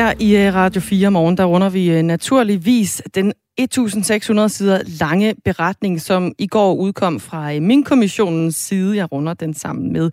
[0.00, 5.34] Her i øh, Radio 4 morgen, der runder vi øh, naturligvis den 1600 sider lange
[5.44, 8.96] beretning, som i går udkom fra øh, Min-kommissionens side.
[8.96, 10.10] Jeg runder den sammen med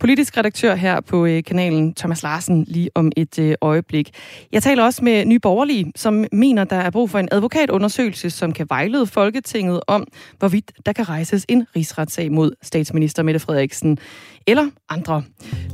[0.00, 4.10] politisk redaktør her på kanalen, Thomas Larsen, lige om et øjeblik.
[4.52, 8.52] Jeg taler også med Nye Borgerlige, som mener, der er brug for en advokatundersøgelse, som
[8.52, 10.06] kan vejlede Folketinget om,
[10.38, 13.98] hvorvidt der kan rejses en rigsretssag mod statsminister Mette Frederiksen
[14.46, 15.22] eller andre.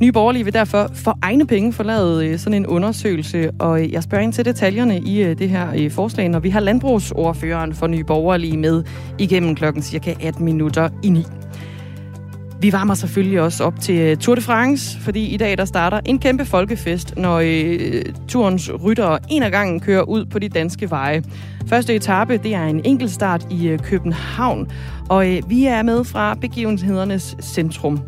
[0.01, 4.03] Nye Borgerlige vil derfor for egne penge forlade øh, sådan en undersøgelse, og øh, jeg
[4.03, 8.03] spørger ind til detaljerne i øh, det her forslag, når vi har landbrugsordføreren for Nye
[8.03, 8.83] Borgerlige med
[9.19, 11.25] igennem klokken cirka 18 minutter i 9.
[12.63, 16.19] Vi varmer selvfølgelig også op til Tour de France, fordi i dag der starter en
[16.19, 21.23] kæmpe folkefest, når øh, turens ryttere en af gangen kører ud på de danske veje.
[21.67, 24.71] Første etape, det er en enkeltstart i øh, København,
[25.09, 27.99] og øh, vi er med fra begivenhedernes centrum.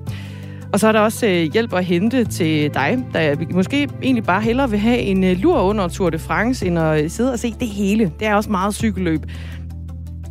[0.73, 4.41] Og så er der også øh, hjælp at hente til dig, der måske egentlig bare
[4.41, 7.39] hellere vil have en øh, lur under Tour de France, end at øh, sidde og
[7.39, 8.11] se det hele.
[8.19, 9.21] Det er også meget cykelløb.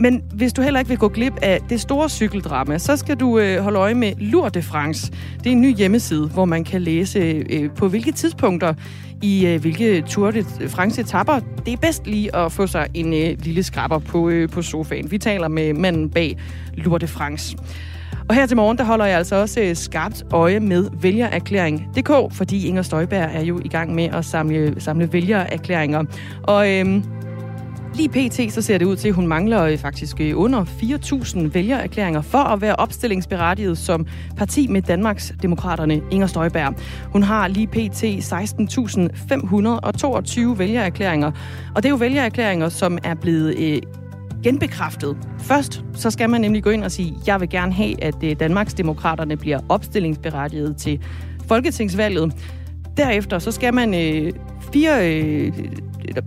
[0.00, 3.38] Men hvis du heller ikke vil gå glip af det store cykeldrama, så skal du
[3.38, 5.12] øh, holde øje med Lur de France.
[5.38, 7.18] Det er en ny hjemmeside, hvor man kan læse
[7.50, 8.74] øh, på hvilke tidspunkter
[9.22, 13.12] i øh, hvilke Tour de France etapper det er bedst lige at få sig en
[13.12, 15.10] øh, lille skrabber på, øh, på sofaen.
[15.10, 16.36] Vi taler med manden bag
[16.74, 17.56] Lur de France.
[18.28, 22.82] Og her til morgen, der holder jeg altså også skarpt øje med vælgererklæring.dk, fordi Inger
[22.82, 26.04] Støjberg er jo i gang med at samle, samle vælgererklæringer.
[26.42, 27.04] Og øhm,
[27.94, 28.52] Lige pt.
[28.52, 32.38] så ser det ud til, at hun mangler øh, faktisk øh, under 4.000 vælgererklæringer for
[32.38, 36.74] at være opstillingsberettiget som parti med Danmarks Demokraterne Inger Støjberg.
[37.12, 38.04] Hun har lige pt.
[38.04, 41.30] 16.522 vælgererklæringer,
[41.74, 43.82] og det er jo vælgererklæringer, som er blevet øh,
[44.44, 45.16] genbekræftet.
[45.38, 48.40] Først så skal man nemlig gå ind og sige, jeg vil gerne have, at øh,
[48.40, 51.00] Danmarks Demokraterne bliver opstillingsberettiget til
[51.48, 52.32] Folketingsvalget.
[52.96, 54.32] Derefter så skal man øh,
[54.72, 55.52] fire øh,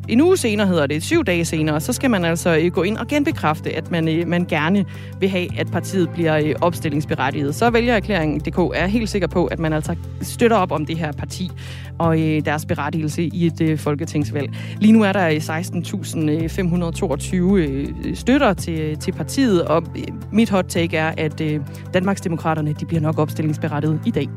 [0.07, 2.97] en uge senere hedder det, syv dage senere, så skal man altså øh, gå ind
[2.97, 4.85] og genbekræfte, at man, øh, man gerne
[5.19, 7.55] vil have, at partiet bliver øh, opstillingsberettiget.
[7.55, 11.49] Så vælgererklæring.dk er helt sikker på, at man altså støtter op om det her parti
[11.97, 14.49] og deres berettigelse i et folketingsvalg.
[14.79, 15.29] Lige nu er der
[18.09, 19.83] 16.522 støtter til, til partiet, og
[20.31, 21.41] mit hot take er, at
[21.93, 24.29] Danmarksdemokraterne de bliver nok opstillingsberettiget i dag.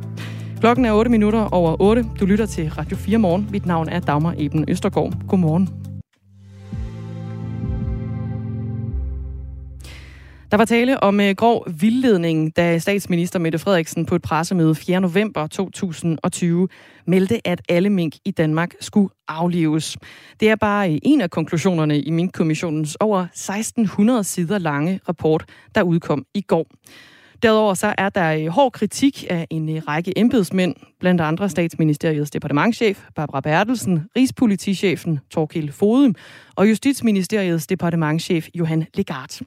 [0.61, 2.07] Klokken er 8 minutter over 8.
[2.21, 3.49] Du lytter til Radio 4 Morgen.
[3.51, 5.13] Mit navn er Dagmar Eben Østergaard.
[5.29, 5.69] Godmorgen.
[10.51, 15.01] Der var tale om øh, grov vildledning, da statsminister Mette Frederiksen på et pressemøde 4.
[15.01, 16.69] november 2020
[17.07, 19.97] meldte, at alle mink i Danmark skulle aflives.
[20.41, 25.45] Det er bare øh, en af konklusionerne i Mink-kommissionens over 1600 sider lange rapport,
[25.75, 26.67] der udkom i går.
[27.43, 32.31] Derudover så er der øh, hård kritik af en øh, række embedsmænd, blandt andre statsministeriets
[32.31, 36.15] departementchef Barbara Bertelsen, rigspolitichefen Torkild Fodem
[36.57, 39.41] og Justitsministeriets departementchef Johan Legard.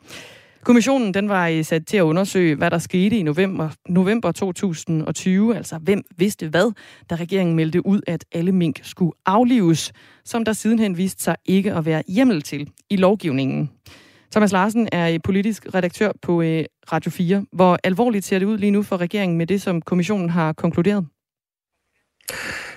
[0.64, 5.56] Kommissionen den var øh, sat til at undersøge, hvad der skete i november, november 2020,
[5.56, 6.72] altså hvem vidste hvad,
[7.10, 9.94] da regeringen meldte ud, at alle mink skulle aflives,
[10.26, 13.70] som der sidenhen viste sig ikke at være hjemmel til i lovgivningen.
[14.34, 17.46] Thomas Larsen er politisk redaktør på øh, Radio 4.
[17.52, 21.06] Hvor alvorligt ser det ud lige nu for regeringen med det, som kommissionen har konkluderet?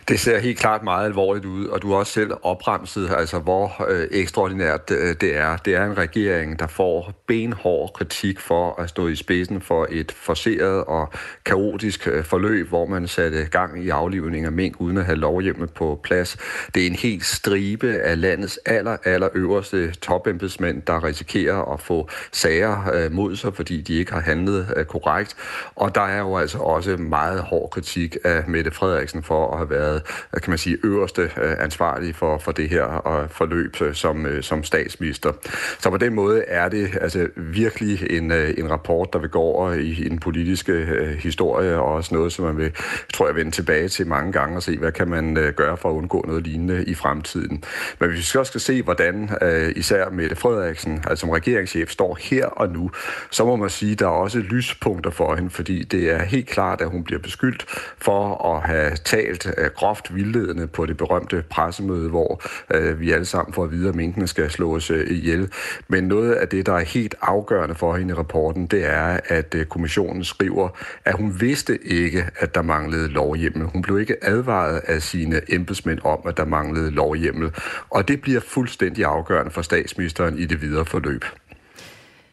[0.08, 3.86] Det ser helt klart meget alvorligt ud, og du har også selv opremset, altså hvor
[3.88, 5.56] øh, ekstraordinært øh, det er.
[5.56, 10.12] Det er en regering, der får benhård kritik for at stå i spidsen for et
[10.12, 11.12] forceret og
[11.44, 15.70] kaotisk øh, forløb, hvor man satte gang i aflivning af mink uden at have lovhjemmet
[15.70, 16.36] på plads.
[16.74, 22.08] Det er en helt stribe af landets aller, aller øverste topembedsmænd, der risikerer at få
[22.32, 25.36] sager øh, mod sig, fordi de ikke har handlet øh, korrekt.
[25.74, 29.70] Og der er jo altså også meget hård kritik af Mette Frederiksen for at have
[29.70, 33.76] været været, øh, kan man sige, øverste øh, ansvarlige for, for det her øh, forløb
[33.92, 35.32] som, som statsminister.
[35.78, 39.72] Så på den måde er det altså virkelig en, en rapport, der vil gå over
[39.72, 40.86] i, den politiske
[41.18, 42.72] historie, og også noget, som man vil,
[43.14, 45.94] tror jeg, vende tilbage til mange gange og se, hvad kan man gøre for at
[45.94, 47.64] undgå noget lignende i fremtiden.
[47.98, 49.30] Men hvis vi skal også skal se, hvordan
[49.76, 52.90] især Mette Frederiksen, altså som regeringschef, står her og nu,
[53.30, 56.48] så må man sige, at der er også lyspunkter for hende, fordi det er helt
[56.48, 57.64] klart, at hun bliver beskyldt
[57.98, 59.46] for at have talt
[59.86, 62.42] groft vildledende på det berømte pressemøde, hvor
[62.74, 65.52] øh, vi alle sammen får at vide, at minkene skal slås øh, ihjel.
[65.88, 69.54] Men noget af det, der er helt afgørende for hende i rapporten, det er, at
[69.54, 70.68] øh, kommissionen skriver,
[71.04, 73.66] at hun vidste ikke, at der manglede lovhjemmel.
[73.66, 77.50] Hun blev ikke advaret af sine embedsmænd om, at der manglede lovhjemmel.
[77.90, 81.24] Og det bliver fuldstændig afgørende for statsministeren i det videre forløb.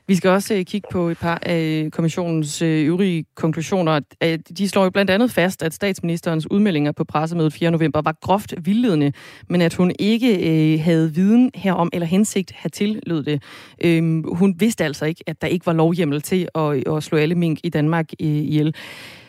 [0.08, 4.00] Vi skal også øh, kigge på et par af øh, kommissionens øh, øvrige konklusioner.
[4.58, 7.72] De slår jo blandt andet fast, at statsministerens udmeldinger på pressemødet 4.
[7.72, 9.14] november var groft vildledende,
[9.50, 13.44] men at hun ikke havde viden herom eller hensigt til lød det.
[13.84, 17.36] Øhm, hun vidste altså ikke, at der ikke var lovhjemmel til at, at slå alle
[17.36, 18.76] mink i Danmark ihjel.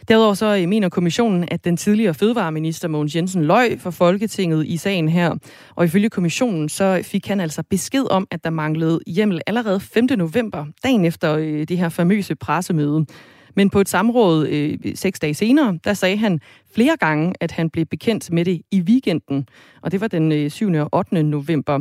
[0.09, 4.77] Derudover så øh, mener kommissionen, at den tidligere fødevareminister Mogens Jensen løj for Folketinget i
[4.77, 5.35] sagen her.
[5.75, 10.05] Og ifølge kommissionen så fik han altså besked om, at der manglede hjemmel allerede 5.
[10.05, 13.07] november, dagen efter øh, det her famøse pressemøde.
[13.57, 16.41] Men på et samråd øh, seks dage senere, der sagde han
[16.75, 19.49] flere gange, at han blev bekendt med det i weekenden.
[19.83, 20.73] Og det var den øh, 7.
[20.73, 21.23] og 8.
[21.23, 21.81] november.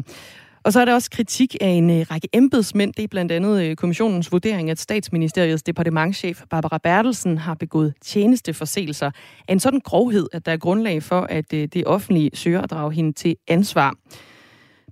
[0.66, 2.94] Og så er der også kritik af en øh, række embedsmænd.
[2.94, 9.12] Det er blandt andet øh, kommissionens vurdering, at statsministeriets departementschef Barbara Bertelsen har begået tjenesteforseelser
[9.48, 12.72] af en sådan grovhed, at der er grundlag for, at øh, det offentlige søger at
[12.72, 13.94] drage hende til ansvar.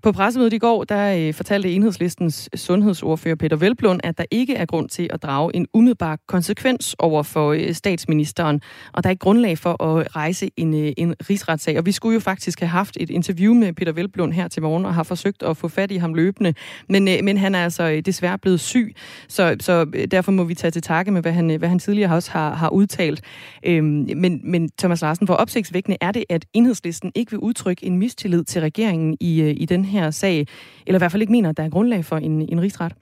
[0.03, 4.65] På pressemødet i går, der øh, fortalte enhedslistens sundhedsordfører Peter Velblund, at der ikke er
[4.65, 8.61] grund til at drage en umiddelbar konsekvens over for øh, statsministeren,
[8.93, 11.77] og der er ikke grundlag for at rejse en, øh, en rigsretssag.
[11.77, 14.85] Og vi skulle jo faktisk have haft et interview med Peter Velblund her til morgen,
[14.85, 16.53] og har forsøgt at få fat i ham løbende,
[16.89, 18.95] men, øh, men han er altså øh, desværre blevet syg,
[19.27, 21.79] så, så øh, derfor må vi tage til takke med, hvad han, øh, hvad han
[21.79, 23.21] tidligere også har, har udtalt.
[23.65, 27.97] Øhm, men, men Thomas Larsen, hvor opsigtsvækkende er det, at enhedslisten ikke vil udtrykke en
[27.97, 30.47] mistillid til regeringen i, i den her sag,
[30.87, 32.93] eller i hvert fald ikke mener, at der er grundlag for en, en rigsret?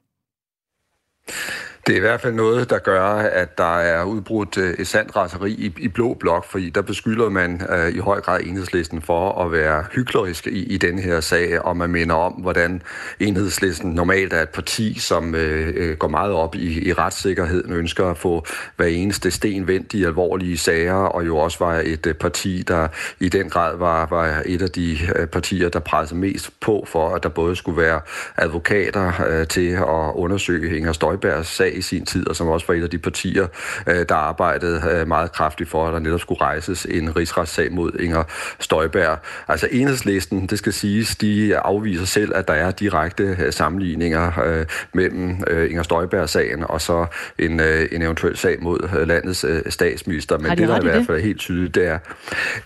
[1.87, 5.15] Det er i hvert fald noget, der gør, at der er udbrudt øh, et sandt
[5.15, 9.45] raseri i, i blå blok, fordi der beskylder man øh, i høj grad enhedslisten for
[9.45, 12.81] at være hyklerisk i, i den her sag, og man minder om, hvordan
[13.19, 18.05] enhedslisten normalt er et parti, som øh, øh går meget op i, i retssikkerheden, ønsker
[18.05, 18.45] at få
[18.77, 22.87] hver eneste sten vendt i alvorlige sager, og jo også var et øh, parti, der
[23.19, 24.97] i den grad var, var et af de
[25.31, 28.01] partier, der pressede mest på for, at der både skulle være
[28.37, 32.75] advokater øh, til at undersøge Inger Støjbergs sag i sin tid, og som også var
[32.75, 33.47] et af de partier,
[33.87, 37.91] øh, der arbejdede øh, meget kraftigt for, at der netop skulle rejses en rigsretssag mod
[37.99, 38.23] Inger
[38.59, 39.17] Støjberg.
[39.47, 44.31] Altså enhedslisten, det skal siges, de afviser selv, at der er direkte øh, sammenligninger
[44.93, 47.05] mellem Inger Støjberg-sagen og så
[47.39, 47.59] en,
[47.91, 50.37] en eventuel sag mod landets statsminister.
[50.37, 51.99] Men det, der i hvert fald er helt tydeligt, det er,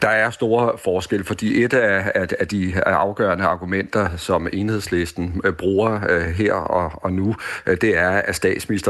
[0.02, 6.00] der er store forskel, fordi et af, af de afgørende argumenter, som enhedslisten bruger
[6.32, 7.36] her og, og nu,
[7.66, 8.36] det er, at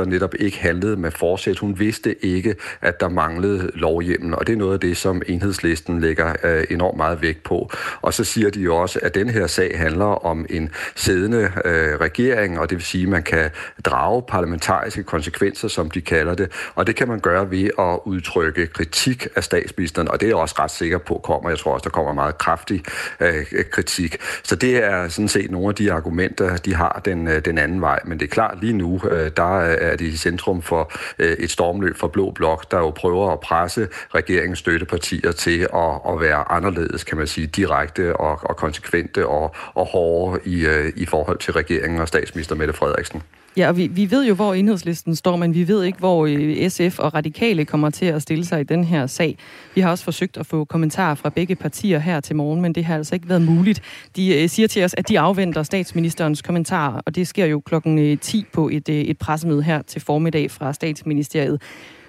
[0.04, 1.60] så netop ikke handlede med forsæt.
[1.60, 6.02] Hun vidste ikke, at der manglede lovhjemmen, og det er noget af det, som enhedslisten
[6.02, 7.70] lægger øh, enormt meget vægt på.
[8.02, 12.00] Og så siger de jo også, at den her sag handler om en siddende øh,
[12.00, 13.50] regering, og det vil sige, at man kan
[13.86, 18.68] drage parlamentariske konsekvenser, som de kalder det, og det kan man gøre ved at udtrykke
[18.68, 21.50] kritik af statsministeren, og det er jeg også ret sikker på kommer.
[21.50, 22.84] Jeg tror også, der kommer meget kraftig
[23.20, 24.18] øh, kritik.
[24.44, 27.82] Så det er sådan set nogle af de argumenter, de har den, øh, den anden
[27.82, 28.00] vej.
[28.06, 31.32] Men det er klart, lige nu, øh, der øh, er det i centrum for øh,
[31.32, 36.20] et stormløb fra Blå Blok, der jo prøver at presse regeringens støttepartier til at, at
[36.20, 41.06] være anderledes, kan man sige, direkte og, og konsekvente og, og hårde i, øh, i
[41.06, 43.24] forhold til regeringen og statsminister Mette Frederiksen.
[43.58, 46.70] Ja, og vi, vi ved jo, hvor enhedslisten står, men vi ved ikke, hvor øh,
[46.70, 49.38] SF og Radikale kommer til at stille sig i den her sag.
[49.76, 52.86] Vi har også forsøgt at få kommentarer fra begge partier her til morgen, men det
[52.86, 53.82] har altså ikke været muligt.
[54.16, 58.00] De øh, siger til os, at de afventer statsministerens kommentarer, og det sker jo klokken
[58.00, 61.62] øh, 10 på et, et pressemøde her til formiddag fra statsministeriet.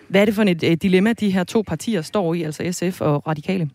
[0.08, 3.26] Hvad er det for et dilemma, de her to partier står i, altså SF og
[3.26, 3.70] Radikale?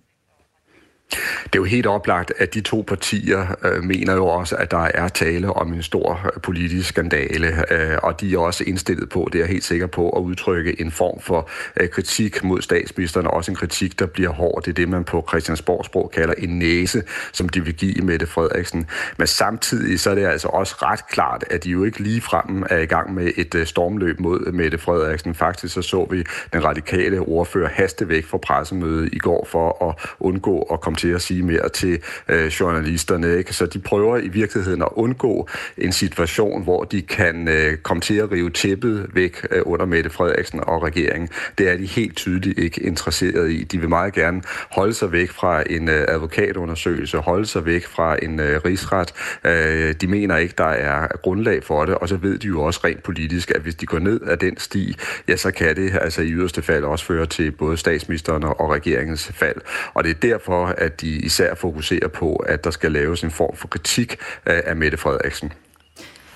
[1.11, 4.77] Det er jo helt oplagt, at de to partier øh, mener jo også, at der
[4.93, 9.29] er tale om en stor øh, politisk skandale, øh, og de er også indstillet på,
[9.33, 11.49] det er jeg helt sikker på, at udtrykke en form for
[11.79, 14.63] øh, kritik mod statsministeren, og også en kritik, der bliver hård.
[14.63, 18.87] Det er det, man på Christiansborgsprog kalder en næse, som de vil give Mette Frederiksen.
[19.17, 22.65] Men samtidig så er det altså også ret klart, at de jo ikke lige frem
[22.69, 25.35] er i gang med et øh, stormløb mod Mette Frederiksen.
[25.35, 26.23] Faktisk så så vi
[26.53, 31.07] den radikale ordfører haste væk fra pressemødet i går for at undgå at komme til
[31.07, 33.37] at sige mere til øh, journalisterne.
[33.37, 33.53] Ikke?
[33.53, 38.15] Så de prøver i virkeligheden at undgå en situation, hvor de kan øh, komme til
[38.15, 41.29] at rive tæppet væk øh, under Mette Frederiksen og regeringen.
[41.57, 43.63] Det er de helt tydeligt ikke interesseret i.
[43.63, 44.41] De vil meget gerne
[44.71, 49.13] holde sig væk fra en øh, advokatundersøgelse, holde sig væk fra en øh, rigsret.
[49.43, 52.79] Øh, de mener ikke, der er grundlag for det, og så ved de jo også
[52.83, 54.95] rent politisk, at hvis de går ned ad den sti,
[55.27, 59.31] ja, så kan det altså i yderste fald også føre til både statsministeren og regeringens
[59.33, 59.61] fald.
[59.93, 63.55] Og det er derfor, at de især fokuserer på, at der skal laves en form
[63.55, 65.51] for kritik af Mette Frederiksen.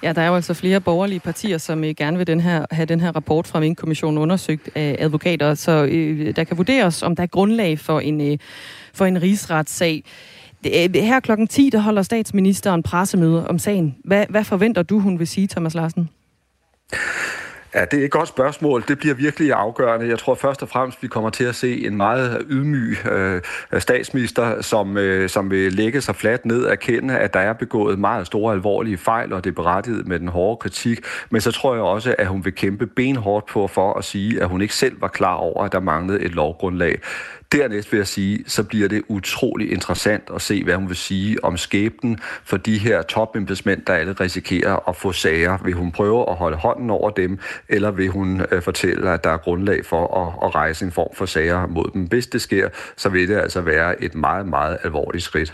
[0.04, 2.86] Ja, der er jo altså flere borgerlige partier, som øh, gerne vil den her, have
[2.86, 7.16] den her rapport fra min kommission undersøgt af advokater, så øh, der kan vurderes, om
[7.16, 8.38] der er grundlag for en, øh,
[8.94, 10.04] for en rigsretssag.
[10.66, 13.96] Øh, her klokken 10, der holder statsministeren pressemøde om sagen.
[14.06, 16.10] Hvad, hvad forventer du, hun vil sige, Thomas Larsen?
[17.76, 18.84] Ja, det er et godt spørgsmål.
[18.88, 20.08] Det bliver virkelig afgørende.
[20.08, 23.42] Jeg tror først og fremmest, vi kommer til at se en meget ydmyg øh,
[23.80, 28.00] statsminister, som, øh, som vil lægge sig fladt ned og erkende, at der er begået
[28.00, 31.00] meget store alvorlige fejl, og det er berettiget med den hårde kritik.
[31.30, 34.50] Men så tror jeg også, at hun vil kæmpe benhårdt på for at sige, at
[34.50, 37.00] hun ikke selv var klar over, at der manglede et lovgrundlag.
[37.54, 41.44] Dernæst vil jeg sige, så bliver det utrolig interessant at se, hvad hun vil sige
[41.44, 45.58] om skæbnen for de her topembedsmænd, der alle risikerer at få sager.
[45.64, 49.30] Vil hun prøve at holde hånden over dem, eller vil hun øh, fortælle, at der
[49.30, 52.02] er grundlag for at, at rejse en form for sager mod dem?
[52.02, 55.54] Hvis det sker, så vil det altså være et meget, meget alvorligt skridt.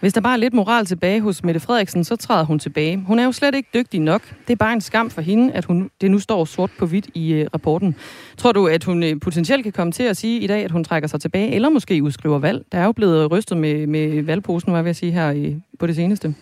[0.00, 2.96] Hvis der bare er lidt moral tilbage hos Mette Frederiksen, så træder hun tilbage.
[2.96, 4.22] Hun er jo slet ikke dygtig nok.
[4.46, 7.08] Det er bare en skam for hende, at hun, det nu står sort på hvidt
[7.14, 7.94] i uh, rapporten.
[8.36, 10.84] Tror du, at hun øh, potentielt kan komme til at sige i dag, at hun
[10.84, 12.64] trækker sig tilbage, eller måske udskriver valg?
[12.72, 15.86] Der er jo blevet rystet med, med valgposen, hvad vil jeg sige, her i, på
[15.86, 16.34] det seneste.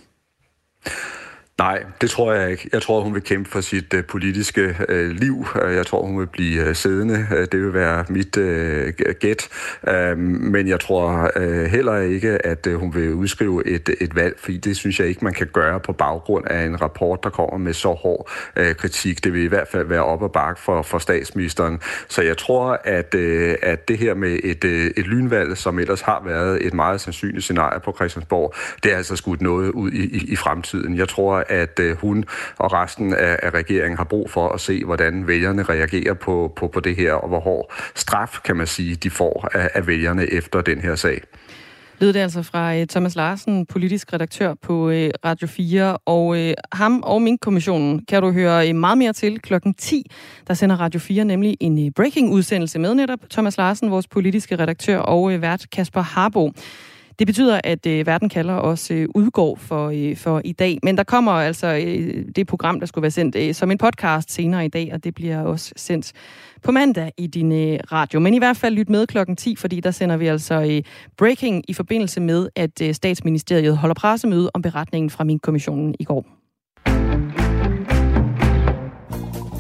[1.59, 2.69] Nej, det tror jeg ikke.
[2.73, 5.47] Jeg tror, hun vil kæmpe for sit øh, politiske øh, liv.
[5.63, 7.27] Øh, jeg tror, hun vil blive øh, siddende.
[7.37, 9.49] Øh, det vil være mit øh, gæt.
[9.83, 14.35] Uh, men jeg tror øh, heller ikke, at øh, hun vil udskrive et, et valg,
[14.39, 17.59] fordi det synes jeg ikke, man kan gøre på baggrund af en rapport, der kommer
[17.59, 19.25] med så hård øh, kritik.
[19.25, 21.81] Det vil i hvert fald være op og bakke for, for statsministeren.
[22.09, 26.01] Så jeg tror, at, øh, at det her med et, øh, et lynvalg, som ellers
[26.01, 30.17] har været et meget sandsynligt scenarie på Christiansborg, det er altså skudt noget ud i,
[30.17, 30.97] i, i fremtiden.
[30.97, 32.25] Jeg tror, at øh, hun
[32.57, 36.69] og resten af, af regeringen har brug for at se, hvordan vælgerne reagerer på, på,
[36.69, 40.33] på det her, og hvor hård straf, kan man sige, de får af, af vælgerne
[40.33, 41.23] efter den her sag.
[42.01, 44.93] Lød det altså fra uh, Thomas Larsen, politisk redaktør på uh,
[45.25, 45.97] Radio 4.
[45.97, 50.11] Og uh, ham og min kommissionen kan du høre uh, meget mere til klokken 10.
[50.47, 54.99] Der sender Radio 4 nemlig en uh, breaking-udsendelse med netop Thomas Larsen, vores politiske redaktør,
[54.99, 56.53] og uh, vært Kasper Harbo.
[57.19, 60.79] Det betyder, at øh, Verden kalder også øh, udgår for, øh, for i dag.
[60.83, 64.31] Men der kommer altså øh, det program, der skulle være sendt øh, som en podcast
[64.31, 66.13] senere i dag, og det bliver også sendt
[66.63, 68.21] på mandag i din øh, radio.
[68.21, 70.83] Men i hvert fald lyt med klokken 10, fordi der sender vi altså øh,
[71.17, 76.05] breaking i forbindelse med, at øh, statsministeriet holder pressemøde om beretningen fra min kommissionen i
[76.05, 76.38] går.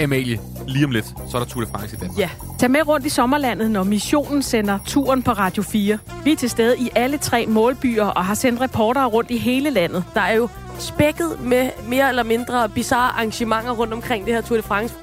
[0.00, 2.18] Amalie, lige om lidt, så er der Tour de France i Danmark.
[2.18, 5.98] Ja, tag med rundt i sommerlandet, når missionen sender turen på Radio 4.
[6.24, 9.70] Vi er til stede i alle tre målbyer og har sendt reportere rundt i hele
[9.70, 10.04] landet.
[10.14, 14.56] Der er jo spækket med mere eller mindre bizarre arrangementer rundt omkring det her Tour
[14.56, 14.94] de France.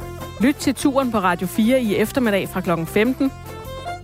[0.42, 2.86] Lyt til turen på Radio 4 i eftermiddag fra kl.
[2.86, 3.32] 15.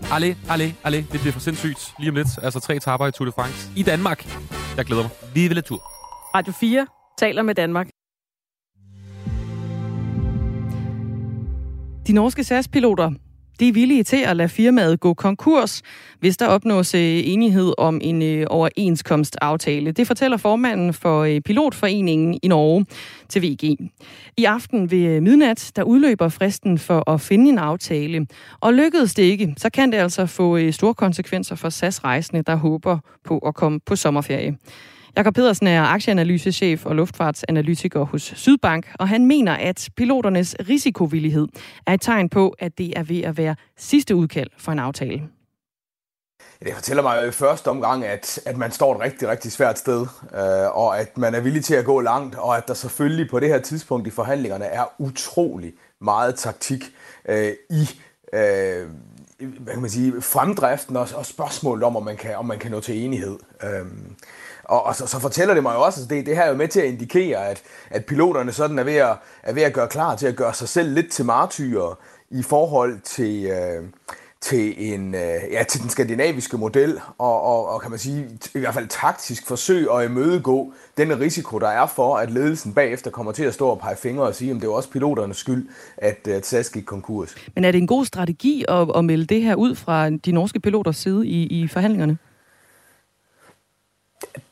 [0.03, 0.95] Allé, allé, allé.
[1.11, 2.27] Det bliver for sindssygt lige om lidt.
[2.43, 4.37] Altså tre etaper i Tour de France i Danmark.
[4.77, 5.11] Jeg glæder mig.
[5.33, 5.79] Vive la Tour.
[6.35, 6.87] Radio 4
[7.19, 7.87] taler med Danmark.
[12.07, 13.11] De norske SAS-piloter
[13.61, 15.81] de er villige til at lade firmaet gå konkurs,
[16.19, 19.91] hvis der opnås øh, enighed om en øh, overenskomstaftale.
[19.91, 22.85] Det fortæller formanden for øh, Pilotforeningen i Norge
[23.29, 23.63] til VG.
[24.37, 28.27] I aften ved midnat, der udløber fristen for at finde en aftale.
[28.59, 32.99] Og lykkedes det ikke, så kan det altså få store konsekvenser for SAS-rejsende, der håber
[33.23, 34.57] på at komme på sommerferie.
[35.17, 41.47] Jakob Pedersen er aktieanalysechef og luftfartsanalytiker hos Sydbank, og han mener, at piloternes risikovillighed
[41.87, 45.21] er et tegn på, at det er ved at være sidste udkald for en aftale.
[46.63, 49.79] Det fortæller mig jo i første omgang, at, at man står et rigtig, rigtig svært
[49.79, 50.01] sted,
[50.33, 53.39] øh, og at man er villig til at gå langt, og at der selvfølgelig på
[53.39, 56.83] det her tidspunkt i forhandlingerne er utrolig meget taktik
[57.29, 57.89] øh, i
[58.33, 58.87] øh,
[59.45, 62.71] hvad kan man sige, fremdriften og, og spørgsmålet om, om man kan, om man kan
[62.71, 63.39] nå til enighed.
[63.63, 64.15] Øhm,
[64.63, 66.55] og, og så, så fortæller det mig jo også, at det, det her er jo
[66.55, 69.87] med til at indikere, at, at piloterne sådan er ved, at, er ved at gøre
[69.87, 73.83] klar til at gøre sig selv lidt til martyrer i forhold til, øh,
[74.41, 78.59] til, en, øh, ja, til den skandinaviske model, og, og, og kan man sige, i
[78.59, 83.31] hvert fald taktisk forsøg at imødegå den risiko, der er for, at ledelsen bagefter kommer
[83.31, 86.19] til at stå og pege fingre og sige, at det er også piloternes skyld, at,
[86.27, 87.35] øh, at SAS gik konkurs.
[87.55, 90.59] Men er det en god strategi at, at melde det her ud fra de norske
[90.59, 92.17] piloters side i, i forhandlingerne?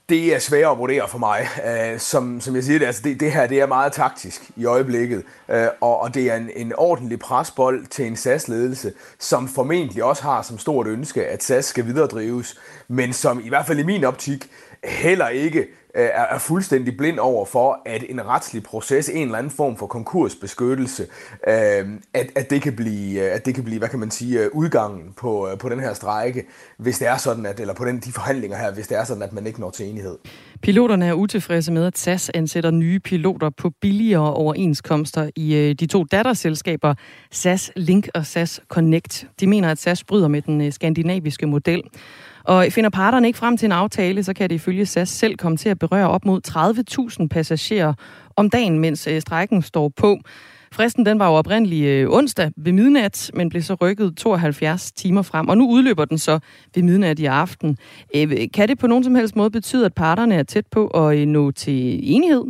[0.10, 1.48] Det er svært at vurdere for mig.
[1.58, 4.66] Uh, som, som jeg siger det, altså det, det her det er meget taktisk i
[4.66, 10.04] øjeblikket, uh, og, og det er en, en ordentlig presbold til en SAS-ledelse, som formentlig
[10.04, 13.84] også har som stort ønske, at SAS skal videredrives, men som i hvert fald i
[13.84, 14.50] min optik
[14.84, 15.60] heller ikke
[15.96, 19.78] øh, er, er fuldstændig blind over for, at en retslig proces, en eller anden form
[19.78, 21.04] for konkursbeskyttelse,
[21.48, 24.40] øh, at, at, det kan blive, øh, at det kan blive, hvad kan man sige,
[24.40, 26.46] øh, udgangen på, på den her strejke,
[26.78, 29.24] hvis det er sådan, at, eller på den, de forhandlinger her, hvis det er sådan,
[29.24, 30.18] at man ikke når til enighed.
[30.62, 36.04] Piloterne er utilfredse med, at SAS ansætter nye piloter på billigere overenskomster i de to
[36.04, 36.94] datterselskaber
[37.32, 39.28] SAS Link og SAS Connect.
[39.40, 41.84] De mener, at SAS bryder med den skandinaviske model.
[42.50, 45.58] Og finder parterne ikke frem til en aftale, så kan det ifølge SAS selv komme
[45.58, 46.42] til at berøre op mod
[47.22, 47.94] 30.000 passagerer
[48.36, 50.18] om dagen, mens øh, strækken står på.
[50.72, 55.22] Fristen den var jo oprindelig øh, onsdag ved midnat, men blev så rykket 72 timer
[55.22, 56.40] frem, og nu udløber den så
[56.76, 57.78] ved midnat i aften.
[58.16, 61.28] Øh, kan det på nogen som helst måde betyde, at parterne er tæt på at
[61.28, 62.44] nå til enighed?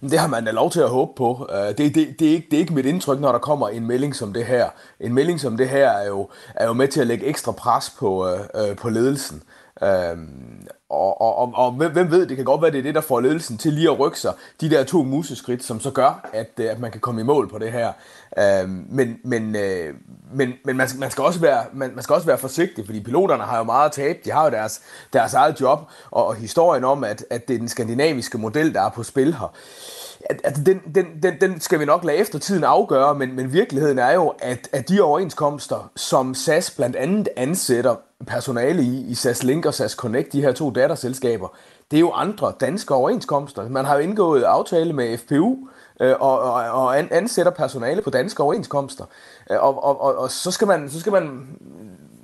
[0.00, 1.48] Det har man da lov til at håbe på.
[1.52, 3.86] Øh, det, det, det, er ikke, det er ikke mit indtryk, når der kommer en
[3.86, 4.68] melding som det her.
[5.00, 7.90] En melding som det her er jo, er jo med til at lægge ekstra pres
[7.98, 9.42] på, øh, øh på ledelsen.
[9.84, 13.00] Øhm, og, og, og, og hvem ved, det kan godt være, det er det, der
[13.00, 14.32] får ledelsen til lige at rykke sig.
[14.60, 17.48] De der to museskridt, som så gør, at, øh, at man kan komme i mål
[17.48, 17.92] på det her.
[18.38, 19.94] Øhm, men men, øh,
[20.32, 23.42] men, men man, man, skal også være, man, man skal også være forsigtig, fordi piloterne
[23.42, 24.18] har jo meget at tabe.
[24.24, 24.80] De har jo deres,
[25.12, 28.82] deres eget job, og, og historien om, at, at det er den skandinaviske model, der
[28.82, 32.38] er på spil her Øh, at den, den, den, den skal vi nok lade efter
[32.38, 37.28] tiden afgøre, men, men virkeligheden er jo, at, at de overenskomster, som SAS blandt andet
[37.36, 41.48] ansætter personale i, i SAS Link og SAS Connect, de her to datterselskaber,
[41.90, 43.68] det er jo andre danske overenskomster.
[43.68, 45.56] Man har jo indgået aftale med FPU,
[46.00, 49.04] øh, og, og, og ansætter personale på danske overenskomster.
[49.50, 51.46] Øh, og, og, og, og så, skal man, så skal man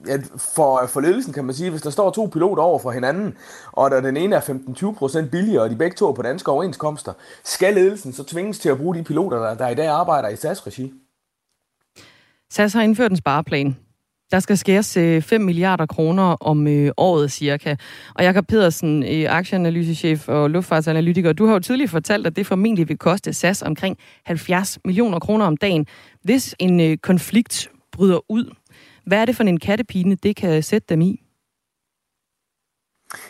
[0.06, 3.36] ja, for, for ledelsen kan man sige, hvis der står to piloter over for hinanden,
[3.72, 7.12] og der den ene er 15-20% billigere, og de begge to er på danske overenskomster,
[7.44, 10.36] skal ledelsen så tvinges til at bruge de piloter, der, der i dag arbejder i
[10.36, 10.92] SAS-regi?
[12.50, 13.76] SAS har indført en spareplan.
[14.30, 17.76] Der skal skæres øh, 5 milliarder kroner om øh, året cirka.
[18.14, 22.88] Og Jakob Pedersen, øh, aktieanalysechef og luftfartsanalytiker, du har jo tidligere fortalt, at det formentlig
[22.88, 25.86] vil koste SAS omkring 70 millioner kroner om dagen,
[26.22, 28.54] hvis en øh, konflikt bryder ud.
[29.04, 31.20] Hvad er det for en kattepine, det kan sætte dem i?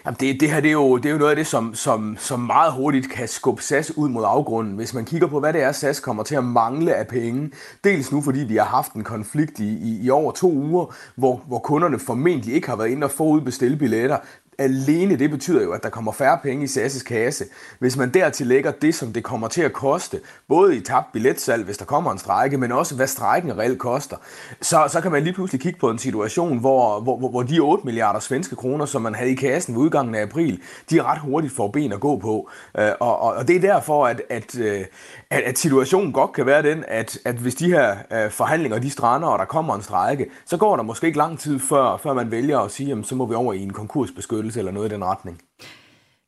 [0.07, 2.17] Jamen det, det her det er, jo, det er jo noget af det, som, som,
[2.19, 4.75] som meget hurtigt kan skubbe SAS ud mod afgrunden.
[4.75, 7.51] Hvis man kigger på, hvad det er, SAS kommer til at mangle af penge.
[7.85, 11.43] Dels nu, fordi vi har haft en konflikt i, i, i over to uger, hvor,
[11.47, 14.19] hvor kunderne formentlig ikke har været inde og forudbestille billetter
[14.61, 17.45] alene det betyder jo, at der kommer færre penge i SAS' kasse.
[17.79, 21.65] Hvis man dertil lægger det, som det kommer til at koste, både i tabt billetsalg,
[21.65, 24.17] hvis der kommer en strejke, men også hvad strejken reelt koster,
[24.61, 27.85] så, så kan man lige pludselig kigge på en situation, hvor, hvor, hvor de 8
[27.85, 31.19] milliarder svenske kroner, som man havde i kassen ved udgangen af april, de er ret
[31.19, 32.51] hurtigt får ben at gå på.
[32.79, 34.85] Øh, og, og, og det er derfor, at, at, øh,
[35.31, 38.91] at, at situationen godt kan være den, at, at hvis de her øh, forhandlinger de
[38.91, 42.13] strander, og der kommer en strejke, så går der måske ikke lang tid før, før
[42.13, 44.95] man vælger at sige, jamen, så må vi over i en konkursbeskyttelse eller noget i
[44.95, 45.41] den retning.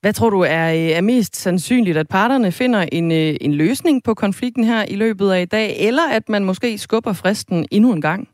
[0.01, 4.05] Hvad tror du er, øh, er mest sandsynligt, at parterne finder en, øh, en løsning
[4.05, 7.93] på konflikten her i løbet af i dag, eller at man måske skubber fristen endnu
[7.93, 8.29] en gang?